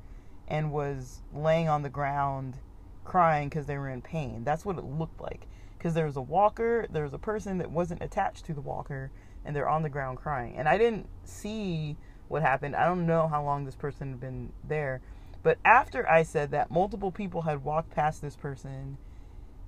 and 0.49 0.73
was 0.73 1.23
laying 1.35 1.69
on 1.69 1.83
the 1.83 1.88
ground 1.88 2.59
crying 3.05 3.49
because 3.49 3.67
they 3.67 3.79
were 3.79 3.88
in 3.88 4.03
pain. 4.03 4.45
That's 4.45 4.65
what 4.65 4.79
it 4.79 4.85
looked 4.85 5.21
like. 5.21 5.47
Because 5.76 5.95
there 5.95 6.07
was 6.07 6.17
a 6.17 6.23
walker, 6.23 6.87
there 6.91 7.05
was 7.05 7.12
a 7.12 7.19
person 7.19 7.59
that 7.59 7.71
wasn't 7.71 8.03
attached 8.03 8.45
to 8.47 8.55
the 8.55 8.61
walker, 8.61 9.11
and 9.45 9.55
they're 9.55 9.69
on 9.69 9.83
the 9.83 9.88
ground 9.88 10.19
crying. 10.19 10.57
And 10.57 10.69
I 10.69 10.79
didn't 10.79 11.09
see 11.25 11.97
what 12.29 12.43
happened. 12.43 12.75
I 12.75 12.87
don't 12.87 13.07
know 13.07 13.29
how 13.29 13.45
long 13.45 13.65
this 13.65 13.76
person 13.76 14.11
had 14.11 14.21
been 14.21 14.53
there. 14.67 15.00
But 15.43 15.59
after 15.65 16.09
I 16.09 16.25
said 16.25 16.50
that, 16.50 16.71
multiple 16.71 17.12
people 17.12 17.43
had 17.43 17.62
walked 17.62 17.91
past 17.91 18.21
this 18.21 18.35
person, 18.35 18.97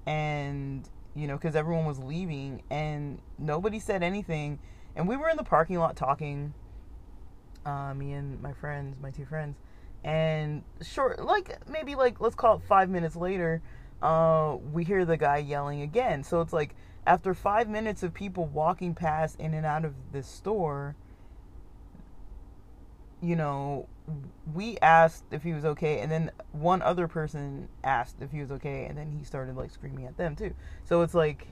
and, 0.06 0.88
you 1.14 1.28
know, 1.28 1.36
because 1.36 1.54
everyone 1.54 1.84
was 1.84 2.00
leaving, 2.00 2.62
and 2.70 3.20
nobody 3.38 3.78
said 3.78 4.02
anything. 4.02 4.58
And 4.96 5.06
we 5.06 5.16
were 5.16 5.28
in 5.28 5.36
the 5.36 5.44
parking 5.44 5.78
lot 5.78 5.94
talking 5.94 6.54
uh, 7.68 7.94
me 7.94 8.12
and 8.12 8.40
my 8.42 8.52
friends, 8.52 8.96
my 9.00 9.10
two 9.10 9.26
friends, 9.26 9.56
and 10.04 10.62
short, 10.82 11.24
like 11.24 11.58
maybe 11.68 11.94
like 11.94 12.20
let's 12.20 12.34
call 12.34 12.56
it 12.56 12.62
five 12.62 12.88
minutes 12.88 13.16
later, 13.16 13.62
uh, 14.02 14.56
we 14.72 14.84
hear 14.84 15.04
the 15.04 15.16
guy 15.16 15.38
yelling 15.38 15.82
again. 15.82 16.22
So 16.22 16.40
it's 16.40 16.52
like 16.52 16.74
after 17.06 17.34
five 17.34 17.68
minutes 17.68 18.02
of 18.02 18.14
people 18.14 18.46
walking 18.46 18.94
past 18.94 19.40
in 19.40 19.54
and 19.54 19.66
out 19.66 19.84
of 19.84 19.94
this 20.12 20.26
store, 20.26 20.94
you 23.20 23.34
know, 23.34 23.88
we 24.54 24.78
asked 24.78 25.24
if 25.30 25.42
he 25.42 25.52
was 25.52 25.64
okay, 25.64 26.00
and 26.00 26.10
then 26.10 26.30
one 26.52 26.80
other 26.82 27.08
person 27.08 27.68
asked 27.82 28.16
if 28.20 28.30
he 28.30 28.40
was 28.40 28.50
okay, 28.52 28.86
and 28.86 28.96
then 28.96 29.10
he 29.10 29.24
started 29.24 29.56
like 29.56 29.70
screaming 29.70 30.06
at 30.06 30.16
them 30.16 30.36
too. 30.36 30.54
So 30.84 31.02
it's 31.02 31.14
like 31.14 31.48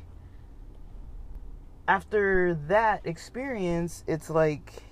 after 1.89 2.55
that 2.69 3.07
experience, 3.07 4.05
it's 4.07 4.31
like 4.31 4.83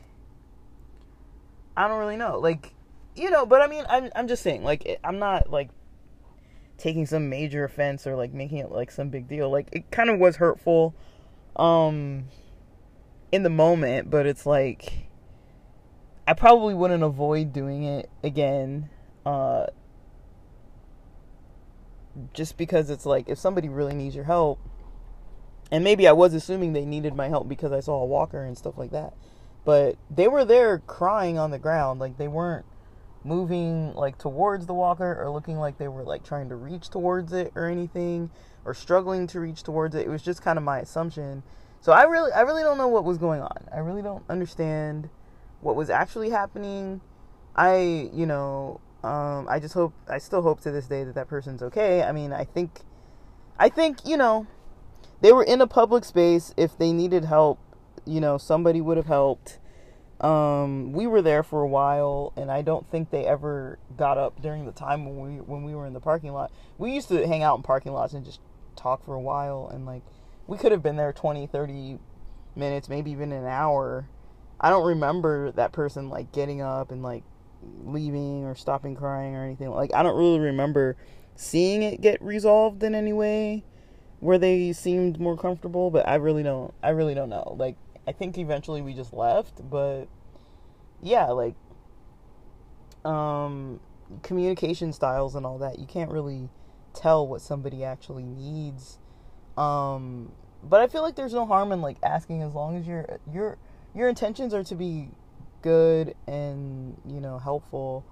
I 1.76 1.88
don't 1.88 1.98
really 1.98 2.16
know. 2.16 2.38
Like, 2.38 2.73
you 3.14 3.30
know, 3.30 3.46
but 3.46 3.60
I 3.60 3.66
mean, 3.66 3.84
I'm 3.88 4.10
I'm 4.14 4.28
just 4.28 4.42
saying, 4.42 4.64
like, 4.64 4.98
I'm 5.04 5.18
not 5.18 5.50
like 5.50 5.70
taking 6.76 7.06
some 7.06 7.28
major 7.28 7.64
offense 7.64 8.06
or 8.06 8.16
like 8.16 8.32
making 8.32 8.58
it 8.58 8.70
like 8.70 8.90
some 8.90 9.08
big 9.08 9.28
deal. 9.28 9.50
Like, 9.50 9.68
it 9.72 9.90
kind 9.90 10.10
of 10.10 10.18
was 10.18 10.36
hurtful, 10.36 10.94
um, 11.56 12.24
in 13.30 13.42
the 13.42 13.50
moment, 13.50 14.10
but 14.10 14.26
it's 14.26 14.46
like 14.46 15.08
I 16.26 16.34
probably 16.34 16.74
wouldn't 16.74 17.02
avoid 17.02 17.52
doing 17.52 17.84
it 17.84 18.10
again, 18.22 18.90
uh, 19.24 19.66
just 22.32 22.56
because 22.56 22.90
it's 22.90 23.06
like 23.06 23.28
if 23.28 23.38
somebody 23.38 23.68
really 23.68 23.94
needs 23.94 24.14
your 24.14 24.24
help, 24.24 24.58
and 25.70 25.84
maybe 25.84 26.08
I 26.08 26.12
was 26.12 26.34
assuming 26.34 26.72
they 26.72 26.84
needed 26.84 27.14
my 27.14 27.28
help 27.28 27.48
because 27.48 27.72
I 27.72 27.80
saw 27.80 28.00
a 28.02 28.06
walker 28.06 28.44
and 28.44 28.56
stuff 28.58 28.76
like 28.76 28.90
that 28.90 29.14
but 29.64 29.96
they 30.10 30.28
were 30.28 30.44
there 30.44 30.78
crying 30.78 31.38
on 31.38 31.50
the 31.50 31.58
ground 31.58 31.98
like 31.98 32.18
they 32.18 32.28
weren't 32.28 32.66
moving 33.24 33.94
like 33.94 34.18
towards 34.18 34.66
the 34.66 34.74
walker 34.74 35.20
or 35.20 35.30
looking 35.30 35.58
like 35.58 35.78
they 35.78 35.88
were 35.88 36.02
like 36.02 36.22
trying 36.22 36.48
to 36.48 36.54
reach 36.54 36.90
towards 36.90 37.32
it 37.32 37.52
or 37.54 37.66
anything 37.66 38.30
or 38.64 38.74
struggling 38.74 39.26
to 39.26 39.40
reach 39.40 39.62
towards 39.62 39.94
it. 39.94 40.06
It 40.06 40.10
was 40.10 40.22
just 40.22 40.42
kind 40.42 40.58
of 40.58 40.64
my 40.64 40.78
assumption. 40.78 41.42
So 41.80 41.92
i 41.92 42.04
really 42.04 42.32
i 42.32 42.40
really 42.42 42.62
don't 42.62 42.78
know 42.78 42.88
what 42.88 43.04
was 43.04 43.18
going 43.18 43.40
on. 43.40 43.68
I 43.72 43.78
really 43.78 44.02
don't 44.02 44.24
understand 44.28 45.08
what 45.60 45.76
was 45.76 45.90
actually 45.90 46.30
happening. 46.30 47.00
I 47.56 48.10
you 48.12 48.26
know 48.26 48.80
um, 49.02 49.46
i 49.50 49.58
just 49.60 49.74
hope 49.74 49.92
i 50.08 50.16
still 50.16 50.40
hope 50.40 50.62
to 50.62 50.70
this 50.70 50.86
day 50.86 51.04
that 51.04 51.14
that 51.14 51.28
person's 51.28 51.62
okay. 51.62 52.02
I 52.02 52.12
mean 52.12 52.32
i 52.32 52.44
think 52.44 52.80
i 53.58 53.68
think 53.68 53.98
you 54.06 54.16
know 54.16 54.46
they 55.20 55.32
were 55.32 55.44
in 55.44 55.60
a 55.60 55.66
public 55.66 56.04
space. 56.04 56.52
If 56.56 56.76
they 56.78 56.92
needed 56.92 57.24
help 57.24 57.58
you 58.04 58.20
know, 58.20 58.38
somebody 58.38 58.80
would 58.80 58.96
have 58.96 59.06
helped. 59.06 59.58
Um, 60.20 60.92
we 60.92 61.06
were 61.06 61.22
there 61.22 61.42
for 61.42 61.62
a 61.62 61.66
while, 61.66 62.32
and 62.36 62.50
I 62.50 62.62
don't 62.62 62.88
think 62.90 63.10
they 63.10 63.26
ever 63.26 63.78
got 63.96 64.16
up 64.16 64.40
during 64.40 64.64
the 64.64 64.72
time 64.72 65.04
when 65.04 65.18
we 65.18 65.40
when 65.40 65.64
we 65.64 65.74
were 65.74 65.86
in 65.86 65.92
the 65.92 66.00
parking 66.00 66.32
lot. 66.32 66.52
We 66.78 66.92
used 66.92 67.08
to 67.08 67.26
hang 67.26 67.42
out 67.42 67.56
in 67.56 67.62
parking 67.62 67.92
lots 67.92 68.14
and 68.14 68.24
just 68.24 68.40
talk 68.76 69.04
for 69.04 69.14
a 69.14 69.20
while, 69.20 69.68
and 69.72 69.86
like 69.86 70.02
we 70.46 70.56
could 70.56 70.72
have 70.72 70.82
been 70.82 70.96
there 70.96 71.12
20, 71.12 71.46
30 71.46 71.98
minutes, 72.54 72.88
maybe 72.88 73.10
even 73.10 73.32
an 73.32 73.46
hour. 73.46 74.08
I 74.60 74.70
don't 74.70 74.86
remember 74.86 75.50
that 75.52 75.72
person 75.72 76.08
like 76.08 76.32
getting 76.32 76.62
up 76.62 76.90
and 76.90 77.02
like 77.02 77.24
leaving 77.84 78.44
or 78.44 78.54
stopping 78.54 78.94
crying 78.94 79.34
or 79.34 79.44
anything. 79.44 79.70
Like 79.70 79.92
I 79.94 80.02
don't 80.02 80.16
really 80.16 80.38
remember 80.38 80.96
seeing 81.34 81.82
it 81.82 82.00
get 82.00 82.22
resolved 82.22 82.82
in 82.82 82.94
any 82.94 83.12
way 83.12 83.64
where 84.20 84.38
they 84.38 84.72
seemed 84.72 85.20
more 85.20 85.36
comfortable, 85.36 85.90
but 85.90 86.08
I 86.08 86.14
really 86.14 86.42
don't 86.42 86.72
I 86.82 86.90
really 86.90 87.14
don't 87.14 87.28
know. 87.28 87.56
Like 87.58 87.76
I 88.06 88.12
think 88.12 88.38
eventually 88.38 88.82
we 88.82 88.94
just 88.94 89.12
left, 89.12 89.68
but 89.68 90.06
yeah, 91.02 91.26
like 91.26 91.54
um 93.04 93.80
communication 94.22 94.92
styles 94.92 95.34
and 95.34 95.44
all 95.44 95.58
that, 95.58 95.78
you 95.78 95.86
can't 95.86 96.10
really 96.10 96.48
tell 96.92 97.26
what 97.26 97.40
somebody 97.40 97.84
actually 97.84 98.24
needs. 98.24 98.98
Um 99.56 100.32
but 100.62 100.80
I 100.80 100.86
feel 100.86 101.02
like 101.02 101.14
there's 101.14 101.34
no 101.34 101.46
harm 101.46 101.72
in 101.72 101.82
like 101.82 101.98
asking 102.02 102.42
as 102.42 102.54
long 102.54 102.76
as 102.76 102.86
your 102.86 103.18
your 103.32 103.58
your 103.94 104.08
intentions 104.08 104.52
are 104.54 104.64
to 104.64 104.74
be 104.74 105.08
good 105.62 106.14
and, 106.26 107.00
you 107.06 107.20
know, 107.20 107.38
helpful. 107.38 108.04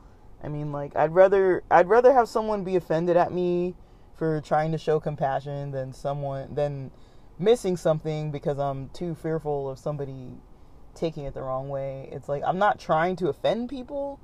I 0.43 0.49
mean 0.49 0.73
like 0.73 0.97
I'd 0.97 1.15
rather 1.15 1.63
I'd 1.71 1.89
rather 1.89 2.13
have 2.13 2.29
someone 2.29 2.65
be 2.65 2.77
offended 2.77 3.17
at 3.17 3.33
me 3.33 3.75
for 4.15 4.41
trying 4.41 4.73
to 4.73 4.79
show 4.79 5.01
compassion 5.01 5.71
than 5.71 5.93
someone 5.93 6.55
than 6.55 6.91
missing 7.39 7.77
something 7.77 8.31
because 8.31 8.59
I'm 8.59 8.89
too 8.91 9.15
fearful 9.15 9.71
of 9.71 9.79
somebody 9.79 10.33
taking 10.95 11.25
it 11.25 11.35
the 11.35 11.43
wrong 11.43 11.69
way. 11.69 12.09
It's 12.13 12.29
like 12.29 12.43
I'm 12.47 12.59
not 12.59 12.79
trying 12.79 13.17
to 13.17 13.29
offend 13.29 13.69
people, 13.69 14.21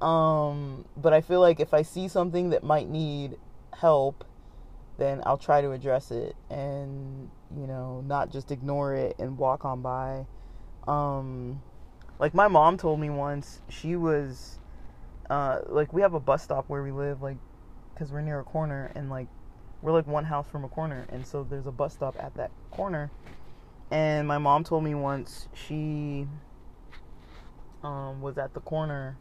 um, 0.00 0.84
but 0.96 1.12
I 1.12 1.20
feel 1.20 1.40
like 1.40 1.60
if 1.60 1.74
I 1.74 1.82
see 1.82 2.08
something 2.08 2.50
that 2.50 2.62
might 2.62 2.88
need 2.88 3.36
help, 3.72 4.24
then 4.98 5.22
I'll 5.26 5.38
try 5.38 5.60
to 5.60 5.70
address 5.72 6.10
it 6.10 6.34
and 6.50 7.30
you 7.56 7.66
know 7.66 8.02
not 8.06 8.30
just 8.30 8.50
ignore 8.50 8.94
it 8.94 9.16
and 9.18 9.38
walk 9.38 9.64
on 9.64 9.82
by. 9.82 10.26
Um, 10.86 11.62
like 12.18 12.34
my 12.34 12.48
mom 12.48 12.76
told 12.76 12.98
me 12.98 13.10
once, 13.10 13.60
she 13.68 13.96
was 13.96 14.58
uh, 15.30 15.60
like 15.66 15.92
we 15.92 16.02
have 16.02 16.14
a 16.14 16.20
bus 16.20 16.42
stop 16.42 16.68
where 16.68 16.82
we 16.82 16.90
live, 16.90 17.22
like 17.22 17.36
because 17.94 18.12
we're 18.12 18.20
near 18.20 18.40
a 18.40 18.44
corner 18.44 18.92
and 18.94 19.10
like 19.10 19.28
we're 19.82 19.92
like 19.92 20.06
one 20.06 20.24
house 20.24 20.46
from 20.48 20.64
a 20.64 20.68
corner, 20.68 21.06
and 21.10 21.26
so 21.26 21.46
there's 21.48 21.66
a 21.66 21.72
bus 21.72 21.94
stop 21.94 22.16
at 22.18 22.34
that 22.34 22.50
corner. 22.70 23.10
And 23.90 24.28
my 24.28 24.38
mom 24.38 24.64
told 24.64 24.84
me 24.84 24.94
once 24.94 25.48
she 25.54 26.26
um, 27.82 28.20
was 28.20 28.36
at 28.38 28.54
the 28.54 28.60
corner. 28.60 29.16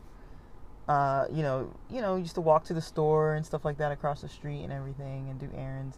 Uh, 0.88 1.26
you 1.32 1.44
know, 1.44 1.74
you 1.90 2.02
know, 2.02 2.16
used 2.16 2.36
to 2.36 2.42
walk 2.42 2.64
to 2.66 2.74
the 2.74 2.82
store 2.82 3.34
and 3.36 3.46
stuff 3.46 3.66
like 3.66 3.78
that 3.78 3.92
across 3.92 4.22
the 4.22 4.30
street 4.30 4.64
and 4.64 4.72
everything, 4.72 5.30
and 5.30 5.40
do 5.40 5.50
errands. 5.56 5.98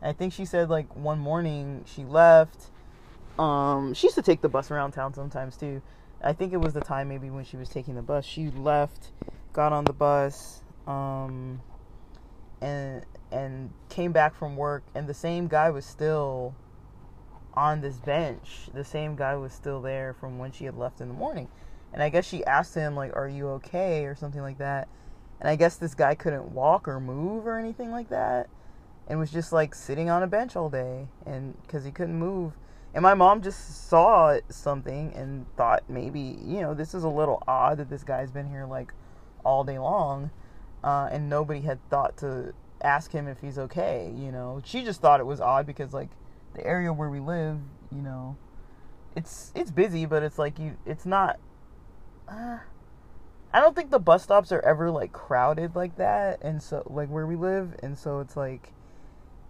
And 0.00 0.10
I 0.10 0.12
think 0.12 0.32
she 0.32 0.44
said 0.44 0.70
like 0.70 0.94
one 0.96 1.18
morning 1.18 1.84
she 1.86 2.04
left. 2.04 2.70
Um, 3.38 3.94
she 3.94 4.06
used 4.06 4.16
to 4.16 4.22
take 4.22 4.40
the 4.40 4.48
bus 4.48 4.70
around 4.70 4.92
town 4.92 5.14
sometimes 5.14 5.56
too. 5.56 5.82
I 6.22 6.32
think 6.32 6.52
it 6.52 6.58
was 6.58 6.74
the 6.74 6.80
time 6.80 7.08
maybe 7.08 7.30
when 7.30 7.44
she 7.44 7.56
was 7.56 7.68
taking 7.68 7.94
the 7.94 8.02
bus. 8.02 8.24
She 8.24 8.50
left, 8.50 9.12
got 9.52 9.72
on 9.72 9.84
the 9.84 9.92
bus, 9.92 10.62
um, 10.86 11.60
and 12.60 13.04
and 13.30 13.72
came 13.88 14.12
back 14.12 14.34
from 14.34 14.56
work 14.56 14.84
and 14.94 15.08
the 15.08 15.14
same 15.14 15.48
guy 15.48 15.70
was 15.70 15.84
still 15.84 16.54
on 17.54 17.80
this 17.80 17.96
bench. 17.96 18.68
The 18.72 18.84
same 18.84 19.16
guy 19.16 19.34
was 19.36 19.52
still 19.52 19.80
there 19.80 20.14
from 20.14 20.38
when 20.38 20.52
she 20.52 20.64
had 20.64 20.76
left 20.76 21.00
in 21.00 21.08
the 21.08 21.14
morning. 21.14 21.48
And 21.92 22.02
I 22.02 22.08
guess 22.08 22.24
she 22.24 22.44
asked 22.44 22.74
him 22.74 22.94
like, 22.94 23.14
"Are 23.16 23.28
you 23.28 23.48
okay?" 23.48 24.04
or 24.04 24.14
something 24.14 24.42
like 24.42 24.58
that. 24.58 24.88
And 25.40 25.48
I 25.48 25.56
guess 25.56 25.76
this 25.76 25.94
guy 25.94 26.14
couldn't 26.14 26.52
walk 26.52 26.86
or 26.86 27.00
move 27.00 27.46
or 27.46 27.58
anything 27.58 27.90
like 27.90 28.08
that 28.10 28.48
and 29.08 29.18
was 29.18 29.32
just 29.32 29.52
like 29.52 29.74
sitting 29.74 30.08
on 30.08 30.22
a 30.22 30.26
bench 30.26 30.54
all 30.54 30.70
day 30.70 31.08
and 31.26 31.54
cuz 31.66 31.84
he 31.84 31.90
couldn't 31.90 32.18
move. 32.18 32.56
And 32.94 33.02
my 33.02 33.14
mom 33.14 33.40
just 33.40 33.88
saw 33.88 34.38
something 34.48 35.12
and 35.14 35.46
thought 35.56 35.84
maybe, 35.88 36.20
you 36.20 36.60
know, 36.60 36.74
this 36.74 36.94
is 36.94 37.04
a 37.04 37.08
little 37.08 37.42
odd 37.46 37.78
that 37.78 37.88
this 37.88 38.04
guy's 38.04 38.30
been 38.30 38.48
here 38.48 38.66
like 38.66 38.92
all 39.44 39.64
day 39.64 39.78
long. 39.78 40.30
Uh, 40.82 41.08
and 41.12 41.28
nobody 41.28 41.60
had 41.60 41.78
thought 41.90 42.16
to 42.18 42.54
ask 42.82 43.12
him 43.12 43.26
if 43.28 43.40
he's 43.40 43.58
okay, 43.58 44.12
you 44.16 44.32
know. 44.32 44.60
She 44.64 44.82
just 44.82 45.00
thought 45.00 45.20
it 45.20 45.26
was 45.26 45.40
odd 45.40 45.66
because 45.66 45.92
like 45.92 46.10
the 46.54 46.66
area 46.66 46.92
where 46.92 47.10
we 47.10 47.20
live, 47.20 47.58
you 47.90 48.02
know, 48.02 48.36
it's 49.16 49.52
it's 49.54 49.70
busy, 49.70 50.06
but 50.06 50.22
it's 50.22 50.38
like 50.38 50.58
you 50.58 50.76
it's 50.86 51.06
not 51.06 51.38
uh, 52.28 52.58
I 53.52 53.60
don't 53.60 53.74
think 53.74 53.90
the 53.90 53.98
bus 53.98 54.22
stops 54.22 54.52
are 54.52 54.60
ever 54.60 54.90
like 54.90 55.12
crowded 55.12 55.74
like 55.74 55.96
that 55.96 56.42
and 56.42 56.62
so 56.62 56.82
like 56.86 57.08
where 57.08 57.26
we 57.26 57.36
live 57.36 57.74
and 57.82 57.98
so 57.98 58.20
it's 58.20 58.36
like 58.36 58.72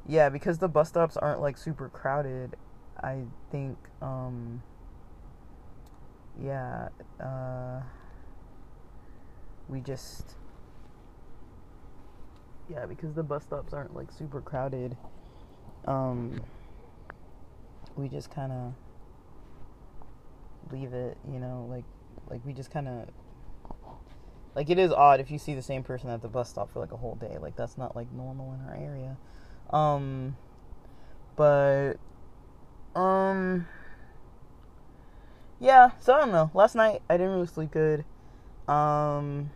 yeah, 0.09 0.29
because 0.29 0.59
the 0.59 0.69
bus 0.69 0.88
stops 0.88 1.16
aren't 1.16 1.40
like 1.40 1.59
super 1.59 1.88
crowded, 1.88 2.57
I 3.03 3.25
think 3.51 3.77
um 4.01 4.62
yeah, 6.43 6.88
uh 7.23 7.83
we 9.69 9.81
just 9.81 10.35
yeah, 12.70 12.87
because 12.87 13.14
the 13.14 13.22
bus 13.22 13.44
stops 13.44 13.72
aren't 13.72 13.94
like 13.94 14.12
super 14.12 14.40
crowded. 14.40 14.96
Um 15.87 16.40
we 17.96 18.09
just 18.09 18.30
kind 18.30 18.52
of 18.52 18.74
leave 20.72 20.92
it, 20.92 21.18
you 21.30 21.40
know, 21.40 21.66
like 21.68 21.85
like 22.28 22.40
we 22.44 22.52
just 22.52 22.70
kind 22.70 22.87
of 22.87 23.09
like 24.54 24.70
it 24.70 24.78
is 24.78 24.92
odd 24.92 25.20
if 25.20 25.30
you 25.30 25.38
see 25.38 25.54
the 25.54 25.62
same 25.62 25.83
person 25.83 26.11
at 26.11 26.22
the 26.22 26.28
bus 26.28 26.48
stop 26.48 26.70
for 26.70 26.78
like 26.80 26.92
a 26.92 26.96
whole 26.96 27.16
day. 27.16 27.38
Like 27.40 27.56
that's 27.56 27.76
not 27.76 27.96
like 27.96 28.12
normal 28.12 28.54
in 28.54 28.61
our 28.61 28.76
area. 28.76 29.16
Um 29.70 30.37
but 31.37 31.94
um 32.94 33.66
yeah, 35.59 35.90
so 36.00 36.14
I 36.14 36.20
don't 36.20 36.33
know. 36.33 36.50
Last 36.54 36.74
night 36.74 37.02
I 37.11 37.16
didn't 37.16 37.33
really 37.33 37.46
sleep 37.46 37.72
good. 37.72 38.04
Um 38.68 39.50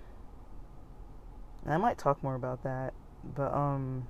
I 1.66 1.78
might 1.78 1.96
talk 1.96 2.22
more 2.22 2.34
about 2.34 2.62
that, 2.64 2.92
but 3.34 3.52
um 3.52 4.06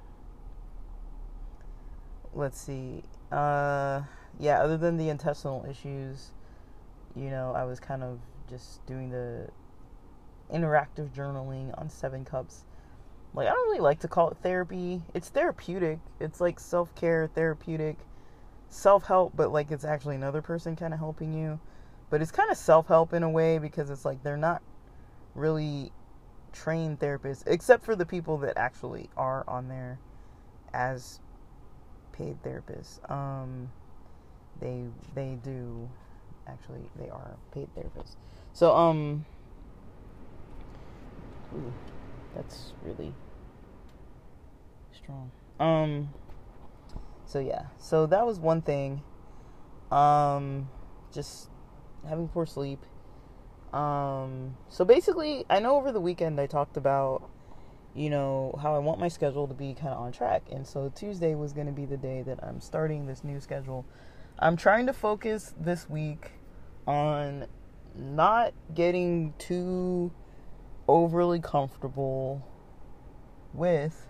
let's 2.34 2.60
see. 2.60 3.02
Uh 3.30 4.02
yeah, 4.38 4.60
other 4.60 4.76
than 4.76 4.96
the 4.96 5.08
intestinal 5.08 5.64
issues, 5.68 6.30
you 7.14 7.30
know, 7.30 7.52
I 7.54 7.64
was 7.64 7.78
kind 7.78 8.02
of 8.02 8.18
just 8.48 8.84
doing 8.86 9.10
the 9.10 9.48
interactive 10.52 11.10
journaling 11.10 11.78
on 11.80 11.88
Seven 11.88 12.24
Cups. 12.24 12.64
Like, 13.32 13.48
I 13.48 13.50
don't 13.50 13.68
really 13.68 13.80
like 13.80 14.00
to 14.00 14.08
call 14.08 14.30
it 14.30 14.36
therapy. 14.42 15.02
It's 15.12 15.28
therapeutic. 15.28 15.98
It's 16.20 16.40
like 16.40 16.60
self 16.60 16.94
care, 16.94 17.28
therapeutic, 17.34 17.96
self 18.68 19.04
help, 19.04 19.32
but 19.36 19.52
like 19.52 19.70
it's 19.70 19.84
actually 19.84 20.16
another 20.16 20.42
person 20.42 20.76
kind 20.76 20.92
of 20.92 21.00
helping 21.00 21.32
you. 21.32 21.58
But 22.10 22.22
it's 22.22 22.30
kind 22.30 22.50
of 22.50 22.56
self 22.56 22.86
help 22.86 23.12
in 23.12 23.22
a 23.22 23.30
way 23.30 23.58
because 23.58 23.90
it's 23.90 24.04
like 24.04 24.22
they're 24.22 24.36
not 24.36 24.62
really 25.34 25.92
trained 26.54 27.00
therapists, 27.00 27.42
except 27.46 27.84
for 27.84 27.94
the 27.96 28.06
people 28.06 28.38
that 28.38 28.56
actually 28.56 29.10
are 29.16 29.44
on 29.46 29.68
there 29.68 29.98
as 30.72 31.20
paid 32.12 32.42
therapists. 32.42 32.98
Um, 33.10 33.70
they 34.60 34.84
they 35.14 35.36
do 35.42 35.88
actually 36.46 36.88
they 36.98 37.08
are 37.08 37.36
paid 37.52 37.68
therapists. 37.74 38.16
So 38.52 38.74
um 38.74 39.24
ooh, 41.54 41.72
that's 42.34 42.72
really 42.82 43.14
strong. 44.92 45.30
Um 45.58 46.10
so 47.26 47.40
yeah. 47.40 47.66
So 47.78 48.06
that 48.06 48.26
was 48.26 48.38
one 48.38 48.62
thing. 48.62 49.02
Um 49.90 50.68
just 51.12 51.50
having 52.08 52.28
poor 52.28 52.46
sleep. 52.46 52.80
Um 53.74 54.56
so 54.68 54.84
basically 54.84 55.44
I 55.50 55.58
know 55.58 55.76
over 55.76 55.90
the 55.90 56.00
weekend 56.00 56.40
I 56.40 56.46
talked 56.46 56.76
about 56.76 57.28
you 57.94 58.08
know 58.08 58.56
how 58.62 58.74
I 58.74 58.78
want 58.78 59.00
my 59.00 59.08
schedule 59.08 59.48
to 59.48 59.54
be 59.54 59.74
kind 59.74 59.92
of 59.92 59.98
on 59.98 60.12
track. 60.12 60.42
And 60.50 60.66
so 60.66 60.92
Tuesday 60.94 61.34
was 61.34 61.52
going 61.52 61.66
to 61.66 61.72
be 61.72 61.84
the 61.84 61.96
day 61.96 62.22
that 62.22 62.42
I'm 62.42 62.60
starting 62.60 63.06
this 63.06 63.24
new 63.24 63.40
schedule 63.40 63.84
I'm 64.38 64.56
trying 64.56 64.86
to 64.86 64.92
focus 64.92 65.54
this 65.60 65.88
week 65.90 66.32
on 66.86 67.46
not 67.96 68.52
getting 68.74 69.34
too 69.38 70.12
overly 70.86 71.40
comfortable 71.40 72.46
with 73.52 74.06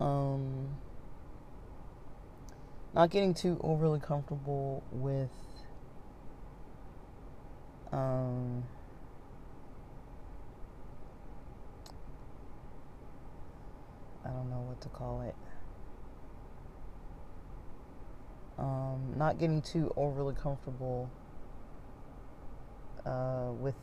um 0.00 0.76
not 2.94 3.10
getting 3.10 3.34
too 3.34 3.60
overly 3.62 4.00
comfortable 4.00 4.82
with 4.90 5.30
um 7.92 8.64
I 14.24 14.28
don't 14.28 14.50
know 14.50 14.64
what 14.68 14.80
to 14.82 14.88
call 14.88 15.22
it 15.22 15.34
um, 18.62 19.14
not 19.16 19.38
getting 19.38 19.60
too 19.60 19.92
overly 19.96 20.34
comfortable 20.34 21.10
uh, 23.04 23.50
with 23.58 23.74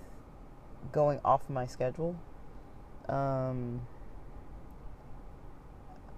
going 0.92 1.20
off 1.26 1.50
my 1.50 1.66
schedule. 1.66 2.16
Um, 3.08 3.82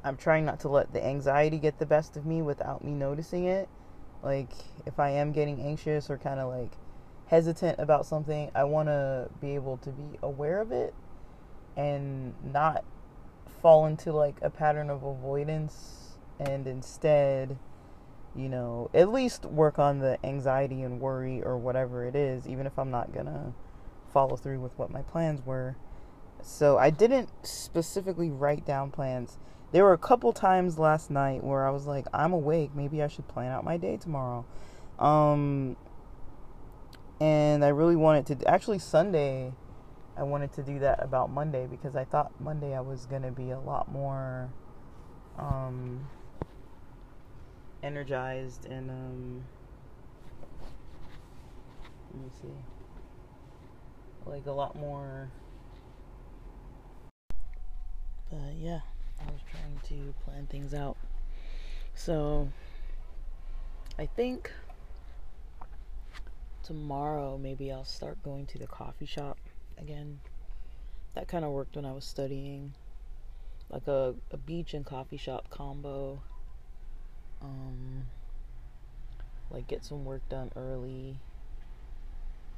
I'm 0.04 0.18
trying 0.18 0.46
not 0.46 0.60
to 0.62 0.70
let 0.70 0.94
the 0.94 1.04
anxiety 1.04 1.58
get 1.58 1.80
the 1.80 1.86
best 1.86 2.18
of 2.18 2.26
me 2.26 2.42
without 2.42 2.84
me 2.84 2.92
noticing 2.92 3.46
it. 3.46 3.70
Like, 4.22 4.52
if 4.86 5.00
I 5.00 5.12
am 5.12 5.32
getting 5.32 5.62
anxious 5.62 6.10
or 6.10 6.18
kind 6.18 6.40
of 6.40 6.50
like 6.50 6.72
hesitant 7.32 7.80
about 7.80 8.06
something, 8.06 8.52
I 8.54 8.66
want 8.66 8.90
to 8.90 9.30
be 9.40 9.56
able 9.56 9.78
to 9.78 9.90
be 9.90 10.20
aware 10.22 10.62
of 10.62 10.72
it 10.72 10.94
and 11.76 12.36
not 12.44 12.84
fall 13.62 13.86
into 13.88 14.12
like 14.12 14.36
a 14.42 14.50
pattern 14.50 14.90
of 14.90 15.04
avoidance 15.04 16.18
and 16.40 16.68
instead 16.68 17.58
you 18.36 18.48
know, 18.48 18.90
at 18.94 19.12
least 19.12 19.46
work 19.46 19.78
on 19.78 20.00
the 20.00 20.18
anxiety 20.26 20.84
and 20.84 21.02
worry 21.02 21.42
or 21.44 21.58
whatever 21.58 22.06
it 22.06 22.16
is, 22.16 22.48
even 22.48 22.66
if 22.66 22.78
I'm 22.80 22.92
not 22.92 23.14
gonna 23.14 23.54
follow 24.14 24.38
through 24.38 24.60
with 24.60 24.78
what 24.78 24.90
my 24.90 25.02
plans 25.02 25.46
were. 25.46 25.76
So 26.42 26.78
I 26.78 26.90
didn't 26.90 27.30
specifically 27.44 28.30
write 28.30 28.66
down 28.66 28.92
plans. 28.92 29.38
There 29.72 29.84
were 29.84 29.94
a 29.94 29.98
couple 29.98 30.34
times 30.34 30.80
last 30.80 31.12
night 31.12 31.44
where 31.44 31.68
I 31.68 31.72
was 31.72 31.86
like, 31.86 32.06
I'm 32.14 32.34
awake, 32.34 32.72
maybe 32.74 33.04
I 33.04 33.08
should 33.08 33.28
plan 33.28 33.52
out 33.52 33.64
my 33.64 33.78
day 33.78 33.98
tomorrow. 33.98 34.46
Um 35.00 35.76
and 37.22 37.64
I 37.64 37.68
really 37.68 37.96
wanted 37.96 38.40
to 38.40 38.50
actually 38.50 38.80
Sunday 38.80 39.54
I 40.18 40.24
wanted 40.24 40.52
to 40.54 40.64
do 40.64 40.80
that 40.80 41.02
about 41.04 41.30
Monday 41.30 41.68
because 41.68 41.96
I 41.96 42.04
thought 42.04 42.32
Monday 42.42 42.76
I 42.76 42.82
was 42.82 43.06
going 43.06 43.22
to 43.22 43.32
be 43.32 43.52
a 43.52 43.60
lot 43.60 43.92
more 43.92 44.50
um 45.38 46.08
energized 47.84 48.66
and 48.66 48.90
um 48.90 49.44
let 52.14 52.24
me 52.24 52.30
see. 52.42 52.48
Like 54.26 54.48
a 54.48 54.52
lot 54.52 54.76
more 54.76 55.30
but 58.30 58.54
yeah 58.60 58.80
i 59.20 59.32
was 59.32 59.42
trying 59.50 59.80
to 59.84 60.14
plan 60.24 60.48
things 60.48 60.74
out. 60.74 60.98
So 61.94 62.50
i 64.00 64.08
think 64.08 64.52
tomorrow 66.72 67.38
maybe 67.38 67.72
i'll 67.72 67.84
start 67.84 68.22
going 68.24 68.46
to 68.46 68.58
the 68.58 68.68
coffee 68.68 69.06
shop 69.06 69.38
again 69.78 70.20
that 71.16 71.28
kind 71.28 71.44
of 71.44 71.52
worked 71.52 71.76
when 71.76 71.86
i 71.86 71.92
was 71.92 72.06
studying 72.06 72.74
like 73.70 73.88
a, 73.88 74.16
a 74.32 74.38
beach 74.38 74.74
and 74.74 74.86
coffee 74.86 75.18
shop 75.18 75.50
combo 75.50 76.22
um, 77.42 78.06
like 79.52 79.68
get 79.68 79.84
some 79.84 80.06
work 80.06 80.22
done 80.30 80.52
early. 80.56 81.18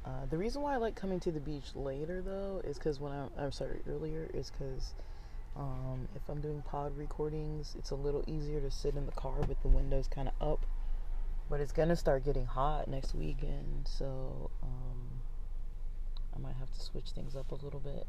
Uh, 0.04 0.26
the 0.30 0.36
reason 0.36 0.62
why 0.62 0.74
I 0.74 0.76
like 0.76 0.94
coming 0.94 1.18
to 1.20 1.32
the 1.32 1.40
beach 1.40 1.74
later 1.74 2.22
though 2.22 2.60
is 2.64 2.76
because 2.76 3.00
when 3.00 3.12
I'm, 3.12 3.30
I'm 3.38 3.52
sorry 3.52 3.80
earlier 3.88 4.28
is 4.34 4.50
because 4.50 4.92
um, 5.56 6.08
if 6.14 6.28
I'm 6.28 6.40
doing 6.40 6.62
pod 6.62 6.96
recordings, 6.96 7.74
it's 7.78 7.90
a 7.90 7.94
little 7.94 8.22
easier 8.26 8.60
to 8.60 8.70
sit 8.70 8.96
in 8.96 9.06
the 9.06 9.12
car 9.12 9.38
with 9.48 9.60
the 9.62 9.68
windows 9.68 10.08
kind 10.08 10.28
of 10.28 10.34
up. 10.46 10.66
But 11.50 11.60
it's 11.60 11.72
gonna 11.72 11.96
start 11.96 12.24
getting 12.24 12.46
hot 12.46 12.88
next 12.88 13.14
weekend, 13.14 13.86
so 13.86 14.50
um, 14.62 15.20
I 16.34 16.38
might 16.38 16.56
have 16.56 16.72
to 16.72 16.80
switch 16.80 17.10
things 17.10 17.36
up 17.36 17.52
a 17.52 17.56
little 17.56 17.80
bit. 17.80 18.06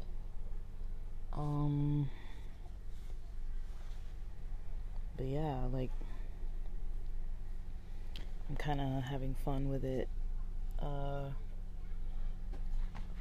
Um, 1.32 2.08
but 5.16 5.26
yeah, 5.26 5.64
like 5.72 5.90
I'm 8.48 8.56
kind 8.56 8.80
of 8.80 9.02
having 9.04 9.34
fun 9.44 9.68
with 9.68 9.84
it. 9.84 10.08
Uh, 10.80 11.30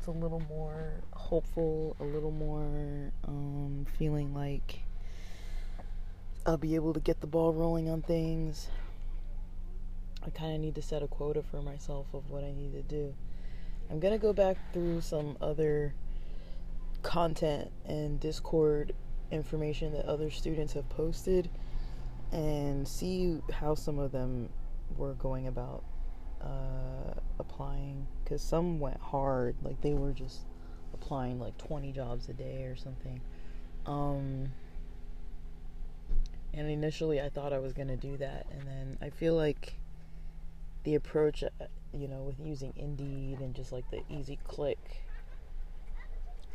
a 0.08 0.12
little 0.12 0.41
more 0.41 0.93
hopeful, 1.13 1.95
a 1.99 2.04
little 2.04 2.32
more 2.32 3.12
um, 3.28 3.86
feeling 3.97 4.34
like 4.34 4.82
I'll 6.45 6.58
be 6.58 6.75
able 6.75 6.93
to 6.93 6.99
get 6.99 7.21
the 7.21 7.28
ball 7.28 7.54
rolling 7.54 7.89
on 7.89 8.01
things. 8.01 8.69
I 10.25 10.29
kind 10.31 10.55
of 10.55 10.61
need 10.61 10.75
to 10.75 10.81
set 10.81 11.03
a 11.03 11.07
quota 11.07 11.43
for 11.43 11.61
myself 11.61 12.07
of 12.13 12.29
what 12.29 12.43
I 12.43 12.51
need 12.51 12.73
to 12.73 12.81
do. 12.81 13.13
I'm 13.89 13.99
going 13.99 14.13
to 14.13 14.19
go 14.19 14.33
back 14.33 14.57
through 14.73 15.01
some 15.01 15.38
other 15.39 15.93
content 17.03 17.69
and 17.85 18.19
Discord 18.19 18.93
information 19.31 19.93
that 19.93 20.05
other 20.05 20.31
students 20.31 20.73
have 20.73 20.88
posted 20.89 21.49
and 22.31 22.88
see 22.88 23.39
how 23.51 23.75
some 23.75 23.99
of 23.99 24.11
them 24.11 24.49
were 24.97 25.13
going 25.13 25.47
about 25.47 25.83
uh, 26.41 27.13
applying 27.39 28.07
because 28.23 28.41
some 28.41 28.79
went 28.79 28.99
hard 28.99 29.55
like 29.63 29.79
they 29.81 29.93
were 29.93 30.11
just 30.11 30.41
applying 30.93 31.39
like 31.39 31.57
20 31.57 31.91
jobs 31.91 32.29
a 32.29 32.33
day 32.33 32.63
or 32.63 32.75
something 32.75 33.19
um, 33.85 34.47
and 36.53 36.69
initially 36.69 37.19
i 37.19 37.29
thought 37.29 37.51
i 37.51 37.57
was 37.57 37.73
going 37.73 37.88
to 37.88 37.95
do 37.95 38.15
that 38.17 38.45
and 38.51 38.67
then 38.67 38.97
i 39.01 39.09
feel 39.09 39.35
like 39.35 39.73
the 40.86 40.95
approach 40.95 41.43
uh, 41.43 41.65
you 41.93 42.08
know 42.08 42.21
with 42.24 42.39
using 42.39 42.74
indeed 42.78 43.39
and 43.39 43.54
just 43.54 43.71
like 43.71 43.89
the 43.91 44.02
easy 44.10 44.39
click 44.48 44.80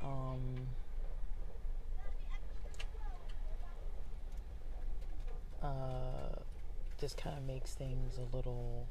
um, 0.02 0.40
uh, 5.62 6.36
just 6.98 7.16
kind 7.18 7.36
of 7.36 7.44
makes 7.44 7.74
things 7.74 8.18
a 8.18 8.36
little 8.36 8.86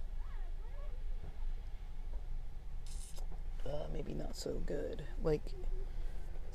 uh, 3.69 3.86
maybe 3.93 4.13
not 4.13 4.36
so 4.36 4.62
good. 4.65 5.04
Like, 5.23 5.41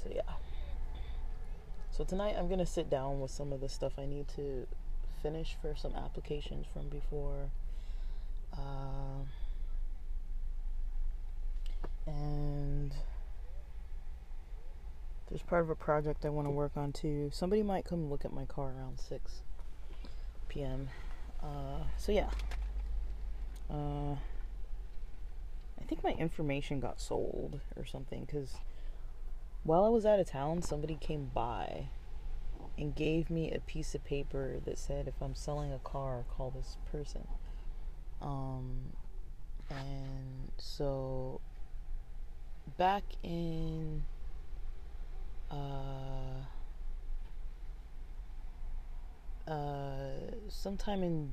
so 0.03 0.11
yeah. 0.15 0.23
So 1.91 2.05
tonight 2.05 2.35
I'm 2.39 2.49
gonna 2.49 2.67
sit 2.67 2.91
down 2.91 3.21
with 3.21 3.31
some 3.31 3.53
of 3.53 3.61
the 3.61 3.69
stuff 3.69 3.93
I 3.99 4.07
need 4.07 4.27
to 4.37 4.67
finish 5.23 5.57
for 5.61 5.75
some 5.77 5.95
applications 5.95 6.67
from 6.73 6.89
before. 6.89 7.51
Uh, 8.57 9.25
and 12.07 12.95
there's 15.29 15.43
part 15.43 15.63
of 15.63 15.71
a 15.71 15.75
project 15.75 16.25
I 16.25 16.29
want 16.29 16.47
to 16.47 16.51
work 16.51 16.73
on 16.77 16.93
too. 16.93 17.31
Somebody 17.33 17.63
might 17.63 17.85
come 17.85 18.11
look 18.11 18.25
at 18.25 18.33
my 18.33 18.45
car 18.45 18.73
around 18.77 19.01
6 19.01 19.43
p.m. 20.49 20.89
Uh, 21.43 21.85
so 21.97 22.13
yeah. 22.13 22.31
Uh, 23.71 24.13
I 24.13 25.85
think 25.87 26.05
my 26.05 26.13
information 26.13 26.81
got 26.81 27.01
sold 27.01 27.61
or 27.77 27.85
something 27.85 28.25
because 28.25 28.55
while 29.65 29.85
I 29.85 29.89
was 29.89 30.07
out 30.07 30.21
of 30.21 30.29
town, 30.29 30.63
somebody 30.63 30.97
came 31.01 31.31
by 31.35 31.89
and 32.79 32.95
gave 32.95 33.31
me 33.31 33.51
a 33.51 33.61
piece 33.61 33.95
of 33.95 34.05
paper 34.05 34.61
that 34.65 34.79
said 34.79 35.09
if 35.09 35.21
I'm 35.21 35.35
selling 35.35 35.73
a 35.73 35.79
car, 35.79 36.25
call 36.37 36.51
this 36.51 36.77
person. 36.91 37.27
Um, 38.23 38.93
and 39.71 40.51
so 40.59 41.41
back 42.77 43.05
in 43.23 44.03
uh, 45.51 46.45
uh, 49.51 50.11
sometime 50.49 51.03
in 51.03 51.33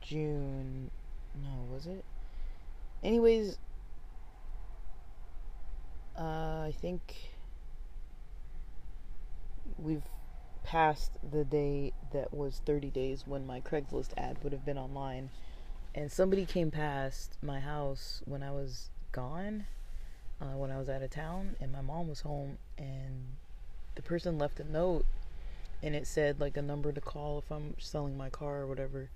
June, 0.00 0.90
no, 1.42 1.72
was 1.72 1.86
it? 1.86 2.04
Anyways, 3.02 3.58
uh, 6.18 6.22
I 6.66 6.74
think 6.80 7.00
we've 9.78 10.02
passed 10.64 11.18
the 11.28 11.44
day 11.44 11.92
that 12.12 12.32
was 12.32 12.60
30 12.64 12.90
days 12.90 13.24
when 13.26 13.46
my 13.46 13.60
Craigslist 13.60 14.10
ad 14.16 14.38
would 14.42 14.52
have 14.52 14.64
been 14.64 14.78
online. 14.78 15.30
And 15.94 16.10
somebody 16.10 16.46
came 16.46 16.70
past 16.70 17.36
my 17.42 17.60
house 17.60 18.22
when 18.24 18.42
I 18.42 18.50
was 18.50 18.88
gone, 19.12 19.66
uh, 20.40 20.56
when 20.56 20.70
I 20.70 20.78
was 20.78 20.88
out 20.88 21.02
of 21.02 21.10
town, 21.10 21.56
and 21.60 21.70
my 21.70 21.82
mom 21.82 22.08
was 22.08 22.22
home. 22.22 22.58
And 22.78 23.36
the 23.94 24.02
person 24.02 24.38
left 24.38 24.58
a 24.58 24.64
note, 24.64 25.04
and 25.82 25.94
it 25.94 26.06
said 26.06 26.40
like 26.40 26.56
a 26.56 26.62
number 26.62 26.92
to 26.92 27.00
call 27.00 27.38
if 27.38 27.50
I'm 27.50 27.74
selling 27.78 28.16
my 28.16 28.30
car 28.30 28.60
or 28.60 28.66
whatever. 28.66 29.10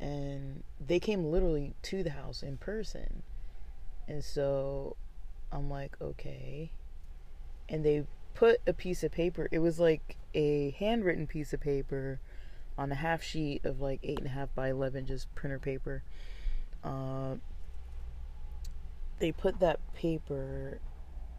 And 0.00 0.64
they 0.84 0.98
came 0.98 1.24
literally 1.24 1.74
to 1.82 2.02
the 2.02 2.10
house 2.10 2.42
in 2.42 2.56
person. 2.56 3.22
And 4.08 4.24
so 4.24 4.96
I'm 5.52 5.70
like, 5.70 5.96
okay. 6.00 6.70
And 7.68 7.84
they 7.84 8.06
put 8.34 8.60
a 8.66 8.72
piece 8.72 9.04
of 9.04 9.12
paper, 9.12 9.48
it 9.50 9.58
was 9.58 9.78
like 9.78 10.16
a 10.34 10.70
handwritten 10.78 11.26
piece 11.26 11.52
of 11.52 11.60
paper 11.60 12.20
on 12.78 12.92
a 12.92 12.94
half 12.94 13.22
sheet 13.22 13.64
of 13.64 13.80
like 13.80 13.98
eight 14.02 14.18
and 14.18 14.26
a 14.26 14.30
half 14.30 14.54
by 14.54 14.70
11, 14.70 15.06
just 15.06 15.34
printer 15.34 15.58
paper. 15.58 16.02
Uh, 16.84 17.34
they 19.18 19.32
put 19.32 19.58
that 19.58 19.80
paper, 19.94 20.78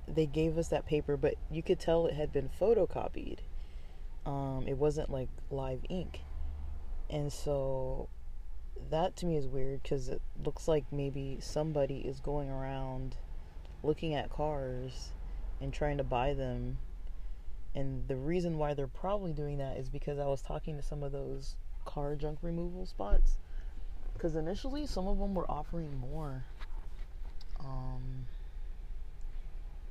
they 0.06 0.26
gave 0.26 0.58
us 0.58 0.68
that 0.68 0.86
paper, 0.86 1.16
but 1.16 1.36
you 1.50 1.64
could 1.64 1.80
tell 1.80 2.06
it 2.06 2.14
had 2.14 2.34
been 2.34 2.50
photocopied. 2.60 3.40
Um, 4.26 4.66
it 4.68 4.78
wasn't 4.78 5.10
like 5.10 5.30
live 5.50 5.80
ink. 5.90 6.20
And 7.10 7.32
so 7.32 8.10
that 8.90 9.16
to 9.18 9.26
me 9.26 9.38
is 9.38 9.48
weird 9.48 9.82
because 9.82 10.10
it 10.10 10.22
looks 10.44 10.68
like 10.68 10.86
maybe 10.92 11.38
somebody 11.42 12.00
is 12.00 12.20
going 12.20 12.50
around 12.50 13.16
looking 13.82 14.14
at 14.14 14.30
cars 14.30 15.12
and 15.62 15.74
trying 15.74 15.98
to 15.98 16.04
buy 16.04 16.34
them. 16.34 16.78
And 17.76 18.08
the 18.08 18.16
reason 18.16 18.58
why 18.58 18.74
they're 18.74 18.88
probably 18.88 19.34
doing 19.34 19.58
that 19.60 19.78
is 19.78 19.90
because 19.90 20.20
I 20.20 20.26
was 20.26 20.42
talking 20.42 20.76
to 20.78 20.82
some 20.82 21.04
of 21.04 21.12
those 21.12 21.56
car 21.86 22.16
junk 22.16 22.40
removal 22.42 22.86
spots. 22.86 23.38
Because 24.14 24.36
initially, 24.36 24.86
some 24.86 25.08
of 25.08 25.20
them 25.20 25.34
were 25.34 25.50
offering 25.50 25.98
more. 25.98 26.46
Um, 27.60 28.28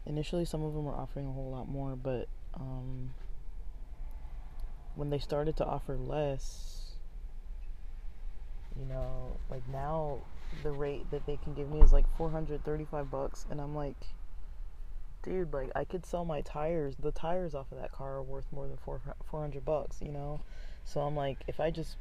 initially, 0.05 0.45
some 0.45 0.63
of 0.63 0.75
them 0.75 0.85
were 0.85 0.95
offering 0.95 1.27
a 1.27 1.33
whole 1.33 1.51
lot 1.51 1.69
more, 1.69 1.97
but 1.97 2.29
um, 2.55 3.15
when 4.97 5.11
they 5.11 5.19
started 5.19 5.57
to 5.59 5.65
offer 5.65 5.97
less, 5.97 6.97
you 8.79 8.85
know, 8.85 9.39
like 9.51 9.63
now 9.73 10.19
the 10.63 10.71
rate 10.71 11.11
that 11.11 11.27
they 11.27 11.37
can 11.37 11.55
give 11.55 11.71
me 11.71 11.81
is 11.81 11.93
like 11.93 12.05
435 12.17 13.11
bucks 13.11 13.47
and 13.51 13.61
I'm 13.61 13.75
like 13.75 13.97
dude 15.23 15.53
like 15.53 15.71
I 15.75 15.85
could 15.85 16.07
sell 16.07 16.25
my 16.25 16.41
tires 16.41 16.95
the 16.97 17.13
tires 17.13 17.55
off 17.55 17.73
of 17.73 17.81
that 17.81 17.93
car 17.93 18.17
are 18.17 18.23
worth 18.23 18.47
more 18.53 18.67
than 18.67 18.77
4 18.77 19.01
400 19.31 19.65
bucks 19.65 19.99
you 20.01 20.13
know? 20.13 20.41
So 20.85 21.01
I'm 21.01 21.17
like 21.17 21.39
if 21.47 21.61
I 21.61 21.71
just 21.71 21.97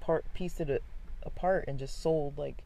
part 0.00 0.24
pieced 0.34 0.60
it 0.60 0.82
apart 1.22 1.64
and 1.68 1.78
just 1.78 2.02
sold 2.02 2.38
like 2.38 2.64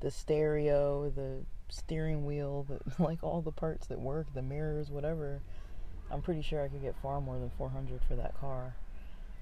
the 0.00 0.10
stereo 0.10 1.10
the 1.10 1.44
steering 1.68 2.24
wheel 2.24 2.66
the 2.68 2.80
like 3.02 3.18
all 3.22 3.40
the 3.40 3.52
parts 3.52 3.86
that 3.88 4.00
work 4.00 4.26
the 4.34 4.42
mirrors 4.42 4.90
whatever 4.90 5.40
I'm 6.10 6.22
pretty 6.22 6.42
sure 6.42 6.62
I 6.62 6.68
could 6.68 6.82
get 6.82 6.96
far 6.96 7.20
more 7.20 7.38
than 7.38 7.50
400 7.50 8.00
for 8.06 8.16
that 8.16 8.38
car. 8.40 8.74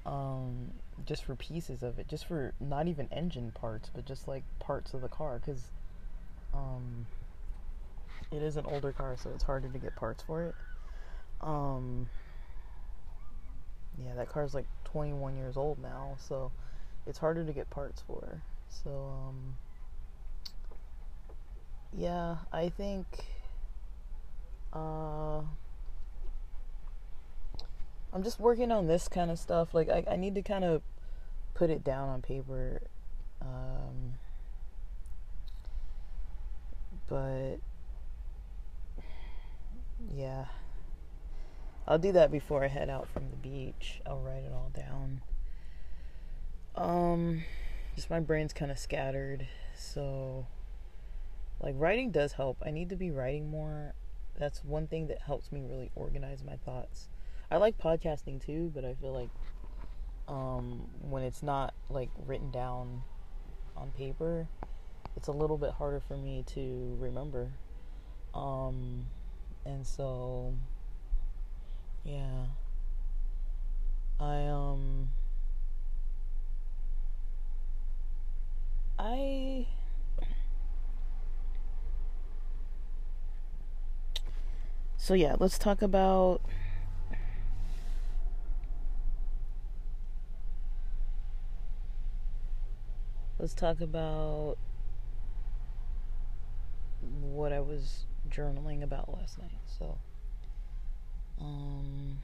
Um, 0.05 0.73
just 1.07 1.25
for 1.25 1.35
pieces 1.35 1.83
of 1.83 1.99
it, 1.99 2.09
just 2.09 2.27
for 2.27 2.53
not 2.61 2.89
even 2.89 3.09
engine 3.11 3.53
parts, 3.53 3.91
but 3.95 4.05
just 4.05 4.29
like 4.29 4.43
parts 4.59 4.95
of 4.95 5.01
the 5.01 5.09
car, 5.09 5.39
because 5.39 5.63
um, 6.55 7.07
it 8.31 8.43
is 8.43 8.57
an 8.57 8.67
older 8.67 8.93
car, 8.93 9.17
so 9.17 9.31
it's 9.35 9.45
harder 9.45 9.69
to 9.69 9.79
get 9.79 9.97
parts 9.97 10.23
for 10.23 10.45
it. 10.45 10.55
Um, 11.41 12.09
yeah, 14.03 14.15
that 14.17 14.29
car's 14.29 14.55
like 14.55 14.67
21 14.85 15.37
years 15.37 15.57
old 15.57 15.79
now, 15.79 16.17
so 16.19 16.51
it's 17.07 17.19
harder 17.19 17.45
to 17.45 17.53
get 17.53 17.71
parts 17.71 18.03
for. 18.07 18.43
So, 18.69 18.91
um, 18.91 19.57
yeah, 21.97 22.37
I 22.53 22.69
think. 22.69 23.07
Uh, 24.73 25.41
I'm 28.13 28.23
just 28.23 28.39
working 28.39 28.71
on 28.71 28.87
this 28.87 29.09
kind 29.09 29.31
of 29.31 29.39
stuff. 29.39 29.75
Like 29.75 29.89
I, 29.89 30.05
I 30.11 30.17
need 30.17 30.35
to 30.35 30.43
kind 30.43 30.65
of 30.65 30.83
put 31.55 31.71
it 31.71 31.85
down 31.85 32.09
on 32.09 32.23
paper. 32.23 32.83
Um, 33.41 34.15
but 37.09 37.57
yeah, 40.15 40.47
I'll 41.87 41.99
do 41.99 42.13
that 42.13 42.31
before 42.31 42.65
I 42.65 42.69
head 42.69 42.91
out 42.91 43.09
from 43.09 43.31
the 43.31 43.37
beach. 43.37 44.01
I'll 44.07 44.21
write 44.21 44.45
it 44.45 44.53
all 44.53 44.71
down. 44.75 45.23
Um, 46.75 47.45
just 47.97 48.11
my 48.11 48.21
brain's 48.21 48.53
kind 48.53 48.71
of 48.71 48.79
scattered, 48.79 49.49
so 49.75 50.47
like 51.61 51.75
writing 51.77 52.11
does 52.11 52.33
help. 52.33 52.59
I 52.65 52.71
need 52.71 52.91
to 52.91 52.97
be 52.97 53.11
writing 53.11 53.51
more. 53.51 53.95
That's 54.39 54.65
one 54.65 54.87
thing 54.87 55.09
that 55.09 55.23
helps 55.23 55.51
me 55.51 55.63
really 55.69 55.91
organize 55.97 56.45
my 56.45 56.57
thoughts. 56.57 57.09
I 57.51 57.57
like 57.57 57.79
podcasting 57.79 58.45
too, 58.45 58.71
but 58.75 58.85
I 58.85 58.95
feel 58.95 59.13
like 59.13 59.31
um, 60.29 60.87
when 61.01 61.23
it's 61.23 61.43
not 61.43 61.75
like 61.89 62.11
written 62.27 62.51
down 62.51 63.03
on 63.77 63.91
paper, 63.93 64.47
it's 65.17 65.29
a 65.29 65.33
little 65.33 65.57
bit 65.57 65.71
harder 65.73 66.01
for 66.01 66.17
me 66.17 66.45
to 66.55 66.97
remember. 67.01 67.51
Um, 68.35 69.07
And 69.69 69.87
so, 69.87 70.55
yeah. 72.03 72.47
I, 74.19 74.47
um, 74.47 75.11
I, 78.99 79.67
so 84.97 85.13
yeah, 85.13 85.37
let's 85.39 85.59
talk 85.59 85.83
about 85.83 86.41
let's 93.39 93.53
talk 93.53 93.83
about 93.83 94.57
what 97.21 97.53
I 97.53 97.61
was 97.61 98.07
journaling 98.31 98.83
about 98.83 99.13
last 99.13 99.39
night. 99.39 99.59
So, 99.79 99.99
um, 101.41 102.19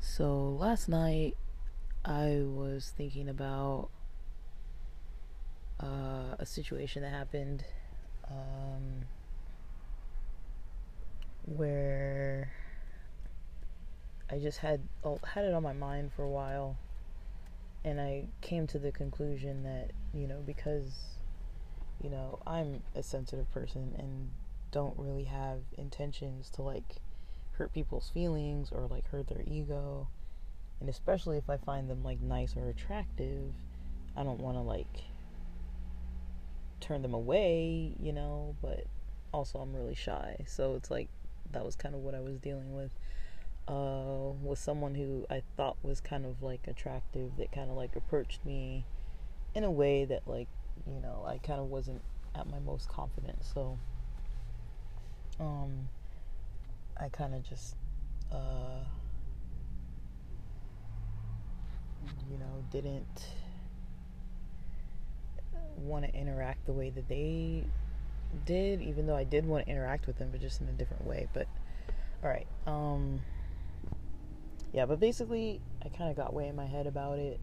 so 0.00 0.50
last 0.58 0.88
night 0.88 1.36
I 2.04 2.42
was 2.42 2.92
thinking 2.96 3.28
about 3.28 3.90
uh, 5.82 6.36
a 6.38 6.46
situation 6.46 7.02
that 7.02 7.10
happened 7.10 7.64
um, 8.28 9.06
where 11.44 12.52
I 14.30 14.38
just 14.38 14.58
had 14.58 14.80
oh, 15.04 15.18
had 15.34 15.44
it 15.44 15.54
on 15.54 15.62
my 15.62 15.72
mind 15.72 16.12
for 16.14 16.22
a 16.22 16.28
while 16.28 16.76
and 17.84 18.00
I 18.00 18.24
came 18.40 18.66
to 18.68 18.78
the 18.78 18.92
conclusion 18.92 19.62
that 19.64 19.90
you 20.14 20.26
know 20.26 20.42
because 20.44 20.92
you 22.02 22.10
know 22.10 22.40
I'm 22.46 22.82
a 22.94 23.02
sensitive 23.02 23.50
person 23.52 23.94
and 23.98 24.30
don't 24.70 24.98
really 24.98 25.24
have 25.24 25.58
intentions 25.76 26.50
to 26.50 26.62
like 26.62 26.96
hurt 27.52 27.72
people's 27.72 28.10
feelings 28.12 28.70
or 28.72 28.86
like 28.86 29.08
hurt 29.08 29.28
their 29.28 29.42
ego. 29.46 30.08
And 30.80 30.88
especially 30.88 31.36
if 31.36 31.50
I 31.50 31.58
find 31.58 31.90
them 31.90 32.02
like 32.02 32.20
nice 32.20 32.56
or 32.56 32.68
attractive 32.68 33.52
I 34.16 34.22
don't 34.22 34.40
want 34.40 34.56
to 34.56 34.62
like 34.62 35.04
turn 36.80 37.02
them 37.02 37.12
away 37.12 37.92
you 38.00 38.12
know 38.12 38.56
but 38.62 38.84
also 39.32 39.58
I'm 39.58 39.74
really 39.74 39.94
shy. 39.94 40.44
So 40.46 40.74
it's 40.74 40.90
like 40.90 41.08
that 41.52 41.64
was 41.64 41.76
kind 41.76 41.94
of 41.94 42.00
what 42.02 42.14
I 42.14 42.20
was 42.20 42.38
dealing 42.38 42.74
with 42.74 42.90
uh, 43.68 44.32
with 44.42 44.58
someone 44.58 44.94
who 44.94 45.26
I 45.30 45.42
thought 45.56 45.76
was 45.82 46.00
kind 46.00 46.26
of 46.26 46.42
like 46.42 46.66
attractive 46.66 47.36
that 47.38 47.52
kind 47.52 47.70
of 47.70 47.76
like 47.76 47.94
approached 47.94 48.44
me 48.44 48.84
in 49.54 49.64
a 49.64 49.70
way 49.70 50.04
that 50.04 50.26
like 50.26 50.48
you 50.86 51.00
know 51.00 51.24
I 51.26 51.38
kind 51.38 51.60
of 51.60 51.66
wasn't 51.66 52.02
at 52.34 52.48
my 52.48 52.58
most 52.60 52.88
confident 52.88 53.44
so 53.44 53.78
um 55.38 55.88
I 56.98 57.08
kind 57.08 57.34
of 57.34 57.42
just 57.48 57.74
uh 58.32 58.84
you 62.30 62.38
know 62.38 62.64
didn't 62.70 63.26
want 65.76 66.04
to 66.04 66.14
interact 66.14 66.66
the 66.66 66.72
way 66.72 66.90
that 66.90 67.08
they 67.08 67.64
did 68.44 68.80
even 68.80 69.06
though 69.06 69.16
I 69.16 69.24
did 69.24 69.46
want 69.46 69.64
to 69.66 69.70
interact 69.70 70.06
with 70.06 70.18
them 70.18 70.28
but 70.30 70.40
just 70.40 70.60
in 70.60 70.68
a 70.68 70.72
different 70.72 71.06
way 71.06 71.28
but 71.32 71.46
all 72.22 72.28
right 72.28 72.46
um 72.66 73.20
yeah, 74.72 74.86
but 74.86 75.00
basically, 75.00 75.60
I 75.84 75.88
kind 75.88 76.10
of 76.10 76.16
got 76.16 76.32
way 76.32 76.46
in 76.46 76.54
my 76.54 76.66
head 76.66 76.86
about 76.86 77.18
it 77.18 77.40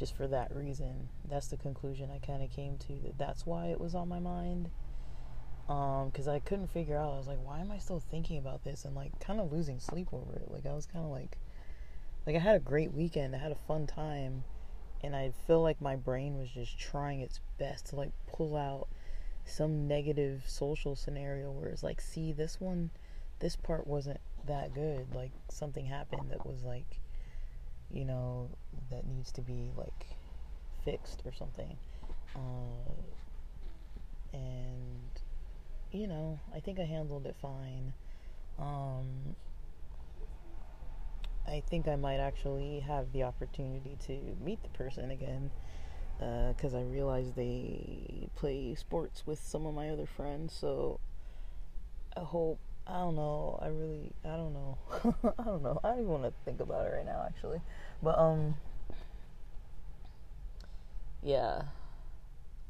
just 0.00 0.16
for 0.16 0.26
that 0.26 0.56
reason. 0.56 1.10
That's 1.28 1.48
the 1.48 1.58
conclusion 1.58 2.10
I 2.10 2.18
kind 2.26 2.42
of 2.42 2.50
came 2.50 2.78
to 2.78 2.94
that 3.04 3.18
that's 3.18 3.44
why 3.44 3.66
it 3.66 3.78
was 3.78 3.94
on 3.94 4.08
my 4.08 4.18
mind. 4.18 4.70
Um, 5.68 6.10
cuz 6.10 6.26
I 6.26 6.40
couldn't 6.40 6.68
figure 6.68 6.96
out. 6.96 7.12
I 7.12 7.18
was 7.18 7.28
like, 7.28 7.44
why 7.44 7.60
am 7.60 7.70
I 7.70 7.76
still 7.76 8.00
thinking 8.00 8.38
about 8.38 8.64
this 8.64 8.86
and 8.86 8.96
like 8.96 9.20
kind 9.20 9.38
of 9.38 9.52
losing 9.52 9.78
sleep 9.78 10.08
over 10.12 10.36
it? 10.36 10.50
Like 10.50 10.64
I 10.64 10.72
was 10.72 10.86
kind 10.86 11.04
of 11.04 11.10
like 11.10 11.36
like 12.26 12.34
I 12.34 12.38
had 12.38 12.56
a 12.56 12.60
great 12.60 12.92
weekend. 12.94 13.36
I 13.36 13.38
had 13.38 13.52
a 13.52 13.66
fun 13.68 13.86
time 13.86 14.44
and 15.02 15.14
I 15.14 15.32
feel 15.46 15.60
like 15.60 15.82
my 15.82 15.96
brain 15.96 16.38
was 16.38 16.50
just 16.50 16.78
trying 16.78 17.20
its 17.20 17.40
best 17.58 17.86
to 17.88 17.96
like 17.96 18.12
pull 18.26 18.56
out 18.56 18.88
some 19.44 19.86
negative 19.86 20.44
social 20.46 20.96
scenario 20.96 21.50
where 21.50 21.68
it's 21.68 21.82
like, 21.82 22.00
see, 22.00 22.32
this 22.32 22.58
one 22.58 22.90
this 23.40 23.54
part 23.54 23.86
wasn't 23.86 24.20
that 24.46 24.72
good. 24.72 25.14
Like 25.14 25.32
something 25.50 25.84
happened 25.84 26.30
that 26.30 26.46
was 26.46 26.62
like, 26.64 26.99
you 27.92 28.04
know, 28.04 28.48
that 28.90 29.06
needs 29.06 29.32
to 29.32 29.40
be 29.40 29.70
like 29.76 30.06
fixed 30.84 31.22
or 31.24 31.32
something. 31.32 31.76
Uh, 32.34 32.92
and 34.32 35.00
you 35.92 36.06
know, 36.06 36.38
I 36.54 36.60
think 36.60 36.78
I 36.78 36.84
handled 36.84 37.26
it 37.26 37.36
fine. 37.40 37.92
Um, 38.58 39.34
I 41.46 41.62
think 41.68 41.88
I 41.88 41.96
might 41.96 42.18
actually 42.18 42.80
have 42.80 43.12
the 43.12 43.24
opportunity 43.24 43.96
to 44.06 44.36
meet 44.44 44.62
the 44.62 44.68
person 44.68 45.10
again 45.10 45.50
because 46.18 46.74
uh, 46.74 46.78
I 46.78 46.82
realized 46.82 47.34
they 47.34 48.28
play 48.36 48.74
sports 48.74 49.26
with 49.26 49.40
some 49.40 49.66
of 49.66 49.74
my 49.74 49.88
other 49.88 50.06
friends. 50.06 50.52
So 50.52 51.00
I 52.16 52.20
hope 52.20 52.60
I 52.90 52.94
don't 52.98 53.14
know. 53.14 53.58
I 53.62 53.68
really, 53.68 54.12
I 54.24 54.36
don't 54.36 54.52
know. 54.52 54.78
I 55.38 55.44
don't 55.44 55.62
know. 55.62 55.80
I 55.84 55.90
don't 55.90 56.00
even 56.00 56.10
want 56.10 56.24
to 56.24 56.32
think 56.44 56.60
about 56.60 56.86
it 56.86 56.90
right 56.90 57.06
now, 57.06 57.24
actually. 57.24 57.60
But 58.02 58.18
um, 58.18 58.56
yeah, 61.22 61.62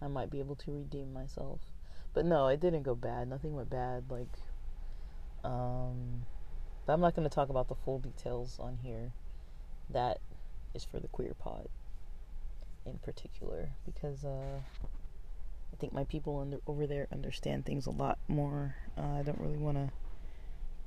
I 0.02 0.08
might 0.08 0.30
be 0.30 0.38
able 0.38 0.56
to 0.56 0.72
redeem 0.72 1.14
myself. 1.14 1.60
But 2.12 2.26
no, 2.26 2.48
it 2.48 2.60
didn't 2.60 2.82
go 2.82 2.94
bad. 2.94 3.28
Nothing 3.28 3.54
went 3.54 3.70
bad. 3.70 4.04
Like, 4.10 4.28
um, 5.42 6.26
but 6.84 6.92
I'm 6.92 7.00
not 7.00 7.16
going 7.16 7.28
to 7.28 7.34
talk 7.34 7.48
about 7.48 7.68
the 7.68 7.74
full 7.74 7.98
details 7.98 8.58
on 8.60 8.78
here. 8.82 9.12
That 9.88 10.18
is 10.74 10.84
for 10.84 11.00
the 11.00 11.08
queer 11.08 11.34
pod 11.34 11.68
in 12.86 12.98
particular 12.98 13.70
because 13.84 14.24
uh 14.24 14.60
I 15.72 15.76
think 15.76 15.92
my 15.92 16.04
people 16.04 16.38
under, 16.38 16.58
over 16.66 16.86
there 16.86 17.06
understand 17.12 17.64
things 17.64 17.86
a 17.86 17.90
lot 17.90 18.18
more. 18.28 18.74
Uh, 18.98 19.18
I 19.18 19.22
don't 19.22 19.40
really 19.40 19.56
want 19.56 19.76
to 19.76 19.90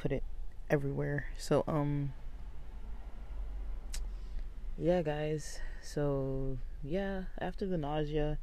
put 0.03 0.11
it 0.11 0.23
everywhere. 0.69 1.27
So, 1.37 1.63
um, 1.65 2.11
yeah, 4.77 5.01
guys. 5.01 5.59
So, 5.81 6.57
yeah, 6.83 7.23
after 7.39 7.65
the 7.65 7.77
nausea, 7.77 8.37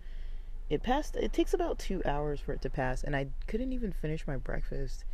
it 0.70 0.82
passed. 0.82 1.16
It 1.16 1.34
takes 1.34 1.52
about 1.52 1.78
two 1.78 2.00
hours 2.06 2.40
for 2.40 2.54
it 2.54 2.62
to 2.62 2.70
pass, 2.70 3.04
and 3.04 3.14
I 3.14 3.26
couldn't 3.46 3.74
even 3.74 3.92
finish 3.92 4.26
my 4.26 4.38
breakfast. 4.38 5.04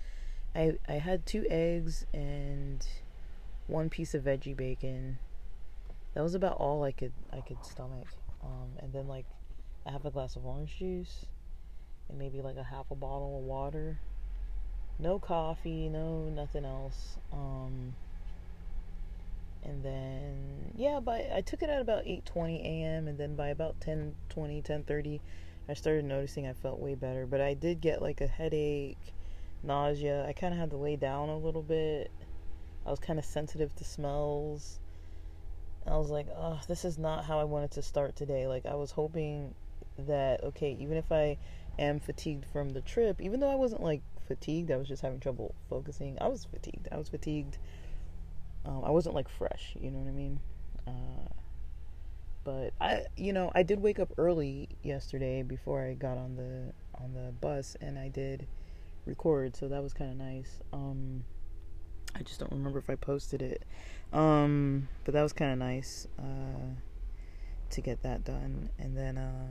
I 0.55 0.79
I 0.89 0.95
had 0.95 1.27
two 1.27 1.45
eggs 1.51 2.07
and 2.15 2.87
one 3.67 3.91
piece 3.91 4.15
of 4.15 4.23
veggie 4.23 4.57
bacon. 4.57 5.19
That 6.15 6.23
was 6.23 6.35
about 6.35 6.59
all 6.59 6.85
I 6.85 6.93
could 6.93 7.13
I 7.33 7.41
could 7.41 7.65
stomach. 7.65 8.07
Um, 8.45 8.71
and 8.79 8.93
then 8.93 9.09
like 9.09 9.27
I 9.85 9.91
have 9.91 10.07
a 10.07 10.11
glass 10.13 10.37
of 10.37 10.47
orange 10.47 10.79
juice 10.79 11.27
and 12.09 12.19
maybe 12.19 12.41
like 12.41 12.57
a 12.57 12.63
half 12.63 12.91
a 12.93 12.95
bottle 12.95 13.39
of 13.39 13.45
water. 13.45 13.99
No 14.99 15.19
coffee, 15.19 15.89
no 15.89 16.29
nothing 16.29 16.65
else. 16.65 17.19
Um, 17.33 17.95
and 19.63 19.85
then 19.85 20.73
yeah, 20.77 21.01
but 21.01 21.27
I 21.35 21.43
took 21.43 21.63
it 21.63 21.69
at 21.69 21.81
about 21.81 22.05
8:20 22.05 22.61
a.m. 22.65 23.09
and 23.09 23.19
then 23.19 23.35
by 23.37 23.49
about 23.49 23.79
10:20, 23.81 24.63
10:30, 24.63 25.21
I 25.69 25.75
started 25.75 26.05
noticing 26.05 26.47
I 26.47 26.55
felt 26.55 26.79
way 26.79 26.95
better. 26.95 27.27
But 27.27 27.41
I 27.41 27.55
did 27.55 27.81
get 27.81 28.01
like 28.01 28.21
a 28.21 28.27
headache, 28.27 29.13
nausea. 29.63 30.27
I 30.27 30.33
kind 30.33 30.55
of 30.55 30.61
had 30.61 30.71
to 30.71 30.77
lay 30.77 30.97
down 30.97 31.29
a 31.29 31.39
little 31.39 31.63
bit. 31.63 32.11
I 32.87 32.91
was 32.91 33.01
kind 33.01 33.19
of 33.19 33.25
sensitive 33.25 33.75
to 33.77 33.85
smells. 33.85 34.79
I 35.87 35.97
was 35.99 36.11
like, 36.11 36.27
oh, 36.35 36.61
this 36.67 36.85
is 36.85 36.99
not 36.99 37.25
how 37.25 37.39
I 37.39 37.45
wanted 37.45 37.73
to 37.73 37.83
start 37.83 38.17
today. 38.17 38.47
Like 38.47 38.65
I 38.67 38.75
was 38.75 38.93
hoping 38.93 39.55
that 39.99 40.43
okay, 40.43 40.77
even 40.81 40.97
if 40.97 41.13
I 41.13 41.37
am 41.79 42.01
fatigued 42.01 42.47
from 42.47 42.71
the 42.71 42.81
trip, 42.81 43.21
even 43.21 43.41
though 43.41 43.51
I 43.51 43.57
wasn't 43.57 43.83
like 43.83 44.03
fatigued, 44.27 44.71
I 44.71 44.77
was 44.77 44.89
just 44.89 45.03
having 45.03 45.21
trouble 45.21 45.55
focusing. 45.69 46.19
I 46.21 46.29
was 46.29 46.45
fatigued. 46.45 46.89
I 46.93 46.97
was 46.97 47.09
fatigued. 47.09 47.59
Um, 48.65 48.83
I 48.85 48.91
wasn't 48.91 49.15
like 49.15 49.29
fresh, 49.29 49.77
you 49.81 49.91
know 49.91 49.99
what 49.99 50.09
I 50.09 50.13
mean? 50.13 50.41
Uh, 50.87 51.29
but 52.45 52.73
I, 52.81 53.05
you 53.17 53.33
know, 53.33 53.51
I 53.55 53.63
did 53.63 53.81
wake 53.81 53.99
up 53.99 54.13
early 54.19 54.69
yesterday 54.83 55.43
before 55.43 55.83
I 55.83 55.95
got 55.95 56.19
on 56.19 56.37
the 56.37 56.73
on 57.01 57.13
the 57.13 57.33
bus, 57.33 57.77
and 57.81 57.99
I 57.99 58.09
did 58.09 58.47
record, 59.05 59.57
so 59.57 59.69
that 59.69 59.83
was 59.83 59.93
kind 59.93 60.11
of 60.11 60.17
nice. 60.17 60.61
Um, 60.73 61.25
I 62.15 62.23
just 62.23 62.41
don't 62.41 62.53
remember 62.53 62.79
if 62.79 62.89
I 62.91 62.95
posted 62.95 63.43
it, 63.43 63.65
um, 64.13 64.89
but 65.05 65.15
that 65.15 65.23
was 65.23 65.33
kind 65.33 65.53
of 65.53 65.59
nice 65.59 66.07
uh, 66.19 66.75
to 67.71 67.81
get 67.81 68.03
that 68.03 68.25
done, 68.25 68.71
and 68.79 68.97
then. 68.97 69.19
Uh, 69.19 69.49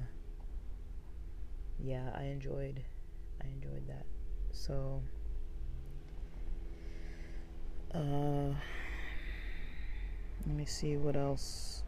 yeah, 1.79 2.09
I 2.15 2.23
enjoyed 2.23 2.81
I 3.41 3.47
enjoyed 3.47 3.87
that. 3.87 4.05
So 4.55 5.01
uh 7.93 8.53
let 10.47 10.55
me 10.55 10.65
see 10.65 10.95
what 10.97 11.15
else. 11.15 11.83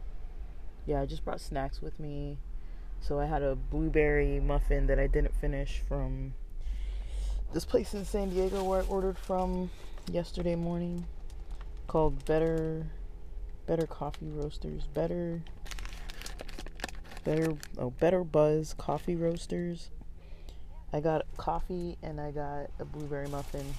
Yeah, 0.86 1.00
I 1.00 1.06
just 1.06 1.24
brought 1.24 1.40
snacks 1.40 1.80
with 1.80 1.98
me. 1.98 2.38
So 3.00 3.18
I 3.18 3.26
had 3.26 3.42
a 3.42 3.54
blueberry 3.54 4.40
muffin 4.40 4.86
that 4.88 4.98
I 4.98 5.06
didn't 5.06 5.34
finish 5.34 5.80
from 5.88 6.34
this 7.52 7.64
place 7.64 7.94
in 7.94 8.04
San 8.04 8.30
Diego 8.30 8.62
where 8.64 8.82
I 8.82 8.86
ordered 8.86 9.18
from 9.18 9.70
yesterday 10.10 10.54
morning 10.54 11.06
called 11.86 12.24
Better 12.24 12.86
Better 13.66 13.86
Coffee 13.86 14.28
Roasters. 14.28 14.86
Better 14.92 15.42
Better 17.24 17.54
oh 17.78 17.90
Better 17.90 18.24
Buzz 18.24 18.74
Coffee 18.76 19.16
Roasters. 19.16 19.90
I 20.92 21.00
got 21.00 21.26
coffee 21.36 21.98
and 22.02 22.20
I 22.20 22.30
got 22.30 22.70
a 22.78 22.84
blueberry 22.84 23.28
muffin. 23.28 23.74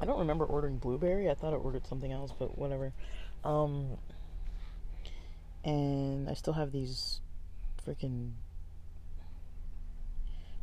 I 0.00 0.04
don't 0.04 0.18
remember 0.18 0.44
ordering 0.44 0.78
blueberry. 0.78 1.28
I 1.28 1.34
thought 1.34 1.52
I 1.52 1.56
ordered 1.56 1.86
something 1.86 2.12
else, 2.12 2.32
but 2.38 2.56
whatever. 2.56 2.92
Um 3.44 3.98
and 5.64 6.28
I 6.28 6.34
still 6.34 6.54
have 6.54 6.72
these 6.72 7.20
freaking 7.86 8.32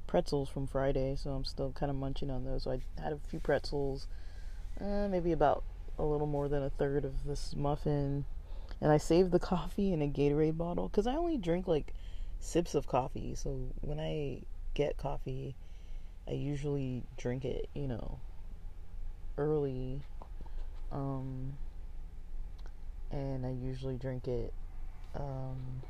pretzels 0.08 0.50
from 0.50 0.66
Friday, 0.66 1.16
so 1.16 1.32
I'm 1.32 1.46
still 1.46 1.72
kind 1.72 1.90
of 1.90 1.96
munching 1.98 2.32
on 2.32 2.46
those. 2.46 2.64
So 2.64 2.72
I 2.72 2.80
had 3.02 3.14
a 3.14 3.20
few 3.28 3.40
pretzels, 3.40 4.08
uh, 4.82 5.08
maybe 5.10 5.32
about 5.32 5.64
a 6.00 6.04
little 6.04 6.28
more 6.28 6.48
than 6.48 6.64
a 6.64 6.70
third 6.70 7.06
of 7.06 7.26
this 7.26 7.56
muffin, 7.56 8.26
and 8.82 8.92
I 8.92 8.98
saved 8.98 9.32
the 9.32 9.40
coffee 9.54 9.94
in 9.94 10.02
a 10.02 10.08
Gatorade 10.08 10.58
bottle 10.58 10.88
because 10.88 11.06
I 11.06 11.16
only 11.16 11.38
drink 11.38 11.68
like 11.68 11.94
sips 12.40 12.74
of 12.74 12.88
coffee. 12.88 13.36
So 13.36 13.70
when 13.82 14.00
I 14.00 14.42
get 14.78 14.96
coffee, 14.96 15.56
I 16.28 16.34
usually 16.34 17.02
drink 17.18 17.46
it, 17.46 17.68
you 17.74 17.88
know, 17.88 18.20
early, 19.36 20.02
um, 20.92 21.54
and 23.10 23.44
I 23.44 23.50
usually 23.50 23.96
drink 23.98 24.28
it. 24.28 24.54
Um, 25.16 25.82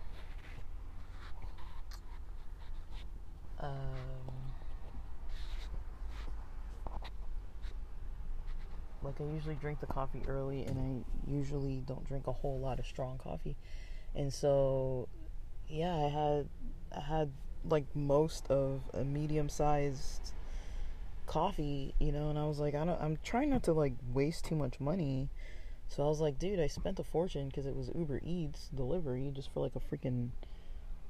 um, 3.60 3.72
like 9.04 9.20
I 9.20 9.26
usually 9.34 9.56
drink 9.56 9.82
the 9.82 9.88
coffee 9.88 10.22
early 10.30 10.64
and 10.64 10.80
I 10.80 11.30
usually 11.30 11.84
don't 11.86 12.08
drink 12.08 12.28
a 12.28 12.32
whole 12.32 12.58
lot 12.58 12.80
of 12.80 12.86
strong 12.86 13.18
coffee. 13.18 13.58
And 14.16 14.32
so 14.34 15.10
yeah, 15.68 15.94
I 15.94 16.08
had 16.08 16.48
I 16.96 17.02
had 17.02 17.32
like 17.66 17.86
most 17.96 18.50
of 18.50 18.82
a 18.94 19.04
medium 19.04 19.50
sized 19.50 20.34
coffee, 21.26 21.94
you 22.00 22.12
know, 22.12 22.30
and 22.30 22.40
I 22.40 22.46
was 22.46 22.60
like 22.60 22.76
I 22.76 22.86
don't 22.86 23.02
I'm 23.02 23.18
trying 23.24 23.50
not 23.50 23.64
to 23.64 23.74
like 23.74 23.94
waste 24.14 24.46
too 24.46 24.56
much 24.56 24.80
money. 24.80 25.30
So 25.90 26.04
I 26.04 26.08
was 26.08 26.20
like, 26.20 26.38
dude, 26.38 26.60
I 26.60 26.68
spent 26.68 27.00
a 27.00 27.04
fortune 27.04 27.48
because 27.48 27.66
it 27.66 27.76
was 27.76 27.90
Uber 27.96 28.22
Eats 28.24 28.70
delivery 28.76 29.32
just 29.34 29.52
for 29.54 29.62
like 29.62 29.76
a 29.76 29.80
freaking 29.80 30.30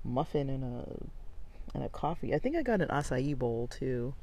muffin 0.04 0.50
and 0.50 0.64
a 0.64 1.76
and 1.76 1.84
a 1.84 1.89
coffee. 1.89 2.34
I 2.34 2.39
think 2.39 2.56
I 2.56 2.64
got 2.64 2.82
an 2.82 2.89
acai 2.89 3.38
bowl 3.38 3.68
too. 3.68 4.14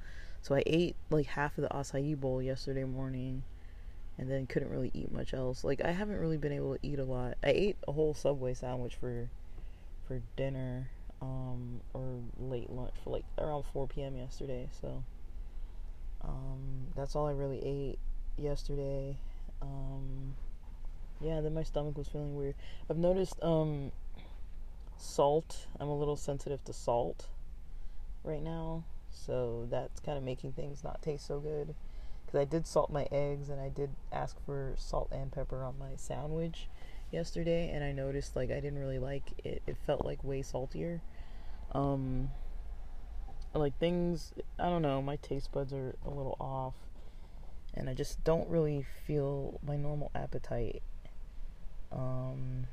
So 0.42 0.54
I 0.54 0.62
ate 0.66 0.96
like 1.10 1.26
half 1.26 1.56
of 1.58 1.62
the 1.62 1.68
acai 1.68 2.18
bowl 2.18 2.42
yesterday 2.42 2.84
morning 2.84 3.42
and 4.18 4.30
then 4.30 4.46
couldn't 4.46 4.70
really 4.70 4.90
eat 4.94 5.10
much 5.12 5.34
else. 5.34 5.64
Like 5.64 5.80
I 5.84 5.90
haven't 5.90 6.18
really 6.18 6.36
been 6.36 6.52
able 6.52 6.74
to 6.74 6.86
eat 6.86 6.98
a 6.98 7.04
lot. 7.04 7.36
I 7.42 7.48
ate 7.48 7.76
a 7.88 7.92
whole 7.92 8.14
Subway 8.14 8.54
sandwich 8.54 8.94
for 8.94 9.28
for 10.06 10.20
dinner 10.36 10.90
um 11.24 11.80
or 11.92 12.20
late 12.38 12.70
lunch 12.70 12.94
for 13.02 13.10
like 13.10 13.24
around 13.38 13.64
4 13.72 13.86
p.m. 13.86 14.16
yesterday. 14.16 14.68
So 14.80 15.04
um 16.22 16.88
that's 16.94 17.16
all 17.16 17.26
I 17.26 17.32
really 17.32 17.60
ate 17.64 17.98
yesterday. 18.36 19.16
Um 19.62 20.34
yeah, 21.20 21.40
then 21.40 21.54
my 21.54 21.62
stomach 21.62 21.96
was 21.96 22.08
feeling 22.08 22.36
weird. 22.36 22.54
I've 22.90 22.98
noticed 22.98 23.42
um 23.42 23.92
salt. 24.96 25.66
I'm 25.80 25.88
a 25.88 25.98
little 25.98 26.16
sensitive 26.16 26.62
to 26.64 26.72
salt 26.72 27.28
right 28.22 28.42
now, 28.42 28.84
so 29.10 29.66
that's 29.70 30.00
kind 30.00 30.18
of 30.18 30.24
making 30.24 30.52
things 30.52 30.84
not 30.84 31.02
taste 31.02 31.26
so 31.26 31.40
good. 31.40 31.74
Because 32.24 32.40
I 32.40 32.44
did 32.44 32.66
salt 32.66 32.90
my 32.90 33.06
eggs 33.10 33.48
and 33.48 33.60
I 33.60 33.68
did 33.68 33.90
ask 34.12 34.36
for 34.44 34.74
salt 34.76 35.08
and 35.12 35.30
pepper 35.30 35.62
on 35.62 35.78
my 35.78 35.96
sandwich 35.96 36.68
yesterday, 37.12 37.70
and 37.70 37.84
I 37.84 37.92
noticed 37.92 38.36
like 38.36 38.50
I 38.50 38.60
didn't 38.60 38.78
really 38.78 38.98
like 38.98 39.32
it. 39.44 39.62
It 39.66 39.76
felt 39.86 40.04
like 40.04 40.22
way 40.24 40.42
saltier. 40.42 41.00
Um, 41.74 42.30
like 43.54 43.78
things, 43.78 44.32
I 44.58 44.64
don't 44.68 44.82
know, 44.82 45.02
my 45.02 45.16
taste 45.16 45.52
buds 45.52 45.72
are 45.72 45.94
a 46.04 46.10
little 46.10 46.36
off, 46.40 46.74
and 47.74 47.88
I 47.88 47.94
just 47.94 48.22
don't 48.24 48.48
really 48.48 48.84
feel 49.06 49.60
my 49.66 49.76
normal 49.76 50.10
appetite. 50.14 50.82
Um, 51.92 52.66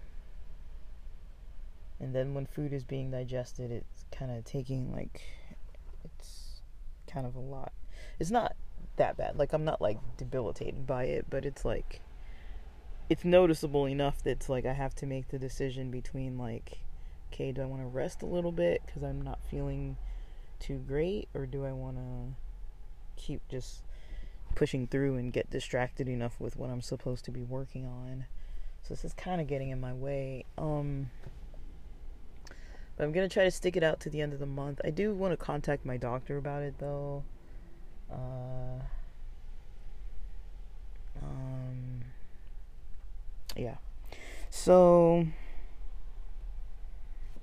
and 2.01 2.15
then 2.15 2.33
when 2.33 2.45
food 2.45 2.73
is 2.73 2.83
being 2.83 3.11
digested 3.11 3.71
it's 3.71 4.05
kind 4.11 4.31
of 4.31 4.43
taking 4.43 4.91
like 4.91 5.21
it's 6.03 6.61
kind 7.07 7.25
of 7.25 7.35
a 7.35 7.39
lot 7.39 7.71
it's 8.19 8.31
not 8.31 8.55
that 8.97 9.15
bad 9.15 9.37
like 9.37 9.53
i'm 9.53 9.63
not 9.63 9.79
like 9.79 9.99
debilitated 10.17 10.87
by 10.87 11.03
it 11.03 11.25
but 11.29 11.45
it's 11.45 11.63
like 11.63 12.01
it's 13.09 13.23
noticeable 13.23 13.87
enough 13.87 14.23
that 14.23 14.31
it's 14.31 14.49
like 14.49 14.65
i 14.65 14.73
have 14.73 14.95
to 14.95 15.05
make 15.05 15.29
the 15.29 15.37
decision 15.37 15.91
between 15.91 16.37
like 16.37 16.79
okay 17.31 17.51
do 17.51 17.61
i 17.61 17.65
want 17.65 17.81
to 17.81 17.87
rest 17.87 18.21
a 18.21 18.25
little 18.25 18.51
bit 18.51 18.81
because 18.85 19.03
i'm 19.03 19.21
not 19.21 19.39
feeling 19.49 19.97
too 20.59 20.77
great 20.87 21.27
or 21.33 21.45
do 21.45 21.65
i 21.65 21.71
want 21.71 21.97
to 21.97 23.21
keep 23.21 23.41
just 23.49 23.83
pushing 24.55 24.85
through 24.87 25.15
and 25.15 25.31
get 25.31 25.49
distracted 25.49 26.07
enough 26.07 26.39
with 26.39 26.55
what 26.55 26.69
i'm 26.69 26.81
supposed 26.81 27.23
to 27.25 27.31
be 27.31 27.43
working 27.43 27.85
on 27.85 28.25
so 28.83 28.93
this 28.93 29.05
is 29.05 29.13
kind 29.13 29.39
of 29.39 29.47
getting 29.47 29.69
in 29.69 29.79
my 29.79 29.93
way 29.93 30.43
um 30.57 31.09
but 33.01 33.05
I'm 33.05 33.13
gonna 33.13 33.29
try 33.29 33.45
to 33.45 33.51
stick 33.51 33.75
it 33.75 33.83
out 33.83 33.99
to 34.01 34.11
the 34.11 34.21
end 34.21 34.31
of 34.31 34.37
the 34.37 34.45
month. 34.45 34.79
I 34.83 34.91
do 34.91 35.15
want 35.15 35.33
to 35.33 35.37
contact 35.37 35.85
my 35.85 35.97
doctor 35.97 36.37
about 36.37 36.61
it 36.61 36.75
though. 36.77 37.23
Uh, 38.11 38.83
um, 41.23 42.01
yeah. 43.55 43.77
So, 44.51 45.25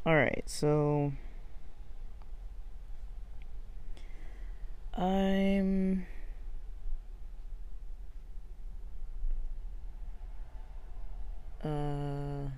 all 0.08 0.16
right. 0.16 0.42
So, 0.46 1.12
I'm. 4.96 6.06
Uh, 11.62 12.48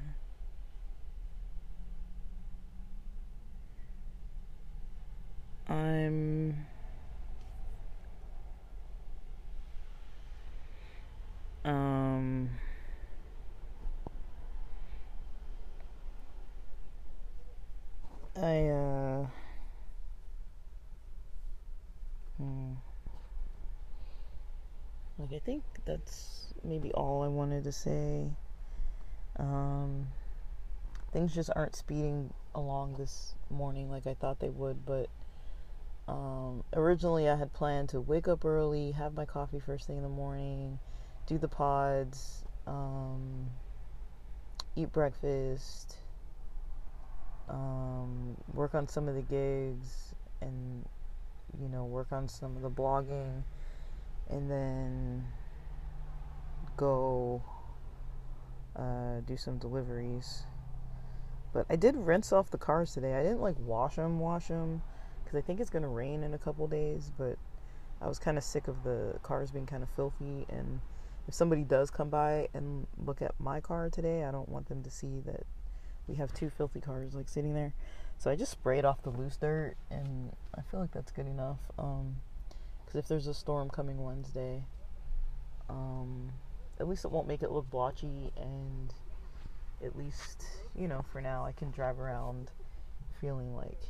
I'm 5.69 6.67
um 11.65 12.60
I 18.37 18.69
uh 18.69 19.27
hmm. 22.39 22.73
like 25.19 25.33
I 25.33 25.39
think 25.39 25.63
that's 25.85 26.55
maybe 26.65 26.93
all 26.93 27.23
I 27.23 27.29
wanted 27.29 27.65
to 27.65 27.73
say. 27.73 28.29
Um 29.39 30.09
things 31.13 31.35
just 31.35 31.51
aren't 31.57 31.75
speeding 31.75 32.33
along 32.55 32.95
this 32.99 33.35
morning 33.51 33.91
like 33.91 34.07
I 34.07 34.15
thought 34.15 34.39
they 34.39 34.49
would, 34.49 34.87
but 34.87 35.09
um, 36.11 36.65
originally, 36.75 37.29
I 37.29 37.37
had 37.37 37.53
planned 37.53 37.91
to 37.91 38.01
wake 38.01 38.27
up 38.27 38.45
early, 38.45 38.91
have 38.93 39.15
my 39.15 39.25
coffee 39.25 39.61
first 39.61 39.87
thing 39.87 39.97
in 39.97 40.03
the 40.03 40.09
morning, 40.09 40.81
do 41.27 41.39
the 41.39 41.47
pods, 41.47 42.43
um, 42.67 43.51
eat 44.75 44.91
breakfast, 44.93 45.97
um, 47.51 48.37
work 48.55 48.75
on 48.75 48.89
some 48.89 49.09
of 49.09 49.15
the 49.15 49.23
gigs, 49.23 50.15
and 50.41 50.85
you 51.61 51.69
know, 51.69 51.85
work 51.85 52.13
on 52.13 52.29
some 52.29 52.57
of 52.57 52.63
the 52.63 52.71
blogging, 52.71 53.43
and 54.31 54.51
then 54.51 55.25
go 56.77 57.43
uh, 58.77 59.21
do 59.27 59.37
some 59.37 59.59
deliveries. 59.59 60.45
But 61.53 61.67
I 61.69 61.77
did 61.77 61.97
rinse 61.97 62.33
off 62.33 62.51
the 62.51 62.59
cars 62.59 62.95
today. 62.95 63.15
I 63.15 63.23
didn't 63.23 63.41
like 63.41 63.57
wash 63.59 63.97
them, 63.97 64.21
wash 64.21 64.49
them 64.49 64.83
because 65.25 65.37
I 65.39 65.43
think 65.43 65.61
it's 65.61 65.71
going 65.71 65.83
to 65.83 65.89
rain 65.89 66.23
in 66.23 66.35
a 66.35 66.39
couple 66.39 66.67
days, 66.67 67.13
but 67.19 67.37
I 68.01 68.09
was 68.09 68.19
kind 68.19 68.39
of 68.39 68.45
sick 68.45 68.69
of 68.69 68.83
the 68.85 69.19
cars 69.23 69.51
being 69.51 69.67
kind 69.67 69.83
of 69.83 69.89
filthy. 69.91 70.47
And 70.49 70.81
if 71.29 71.35
somebody 71.35 71.63
does 71.63 71.91
come 71.91 72.09
by 72.09 72.49
and 72.55 72.87
look 73.05 73.21
at 73.21 73.35
my 73.39 73.61
car 73.61 73.91
today, 73.91 74.25
I 74.25 74.31
don't 74.31 74.49
want 74.49 74.69
them 74.69 74.83
to 74.83 74.91
see 74.91 75.21
that 75.27 75.45
we 76.11 76.17
have 76.17 76.35
two 76.35 76.51
filthy 76.51 76.81
cars 76.81 77.15
like 77.15 77.29
sitting 77.29 77.55
there. 77.55 77.73
So 78.19 78.31
I 78.31 78.37
just 78.37 78.53
sprayed 78.53 78.85
off 78.85 79.03
the 79.03 79.11
loose 79.11 79.37
dirt, 79.37 79.77
and 79.91 80.33
I 80.55 80.63
feel 80.63 80.81
like 80.81 80.93
that's 80.93 81.13
good 81.13 81.27
enough. 81.27 81.61
Um, 81.79 82.17
because 82.85 82.99
if 82.99 83.09
there's 83.09 83.29
a 83.29 83.35
storm 83.35 83.71
coming 83.71 84.03
Wednesday, 84.03 84.65
um, 85.69 86.33
at 86.81 86.89
least 86.89 87.05
it 87.05 87.13
won't 87.13 87.29
make 87.29 87.43
it 87.43 87.51
look 87.51 87.71
blotchy, 87.71 88.33
and 88.37 88.93
at 89.83 89.97
least 89.97 90.45
you 90.77 90.89
know 90.89 91.05
for 91.13 91.21
now 91.21 91.45
I 91.45 91.53
can 91.53 91.71
drive 91.71 91.99
around 91.99 92.51
feeling 93.21 93.55
like 93.57 93.81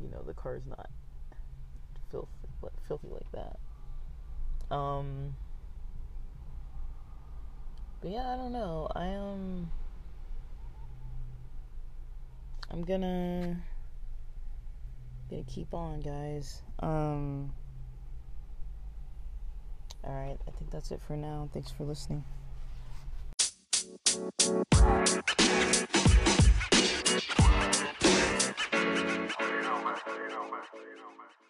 you 0.00 0.08
know 0.08 0.22
the 0.26 0.34
car's 0.34 0.62
not 0.66 0.88
filthy 2.10 2.28
like 2.62 2.72
filthy 2.86 3.08
like 3.08 3.30
that. 3.32 4.74
Um. 4.74 5.34
But 8.00 8.12
yeah, 8.12 8.34
I 8.34 8.36
don't 8.36 8.52
know. 8.52 8.90
I 8.94 9.06
am. 9.06 9.22
Um, 9.22 9.70
I'm 12.70 12.84
gonna 12.84 13.56
gonna 15.30 15.42
keep 15.44 15.74
on, 15.74 16.00
guys. 16.00 16.62
Um, 16.80 17.52
all 20.02 20.12
right, 20.12 20.38
I 20.46 20.50
think 20.52 20.70
that's 20.70 20.90
it 20.90 21.00
for 21.06 21.16
now. 21.16 21.48
Thanks 21.52 21.70
for 21.70 21.84
listening. 21.84 22.24
you 29.44 29.60
know, 29.62 29.80
man. 29.82 29.96
You 30.14 30.28
know, 30.30 30.44
man. 30.50 31.43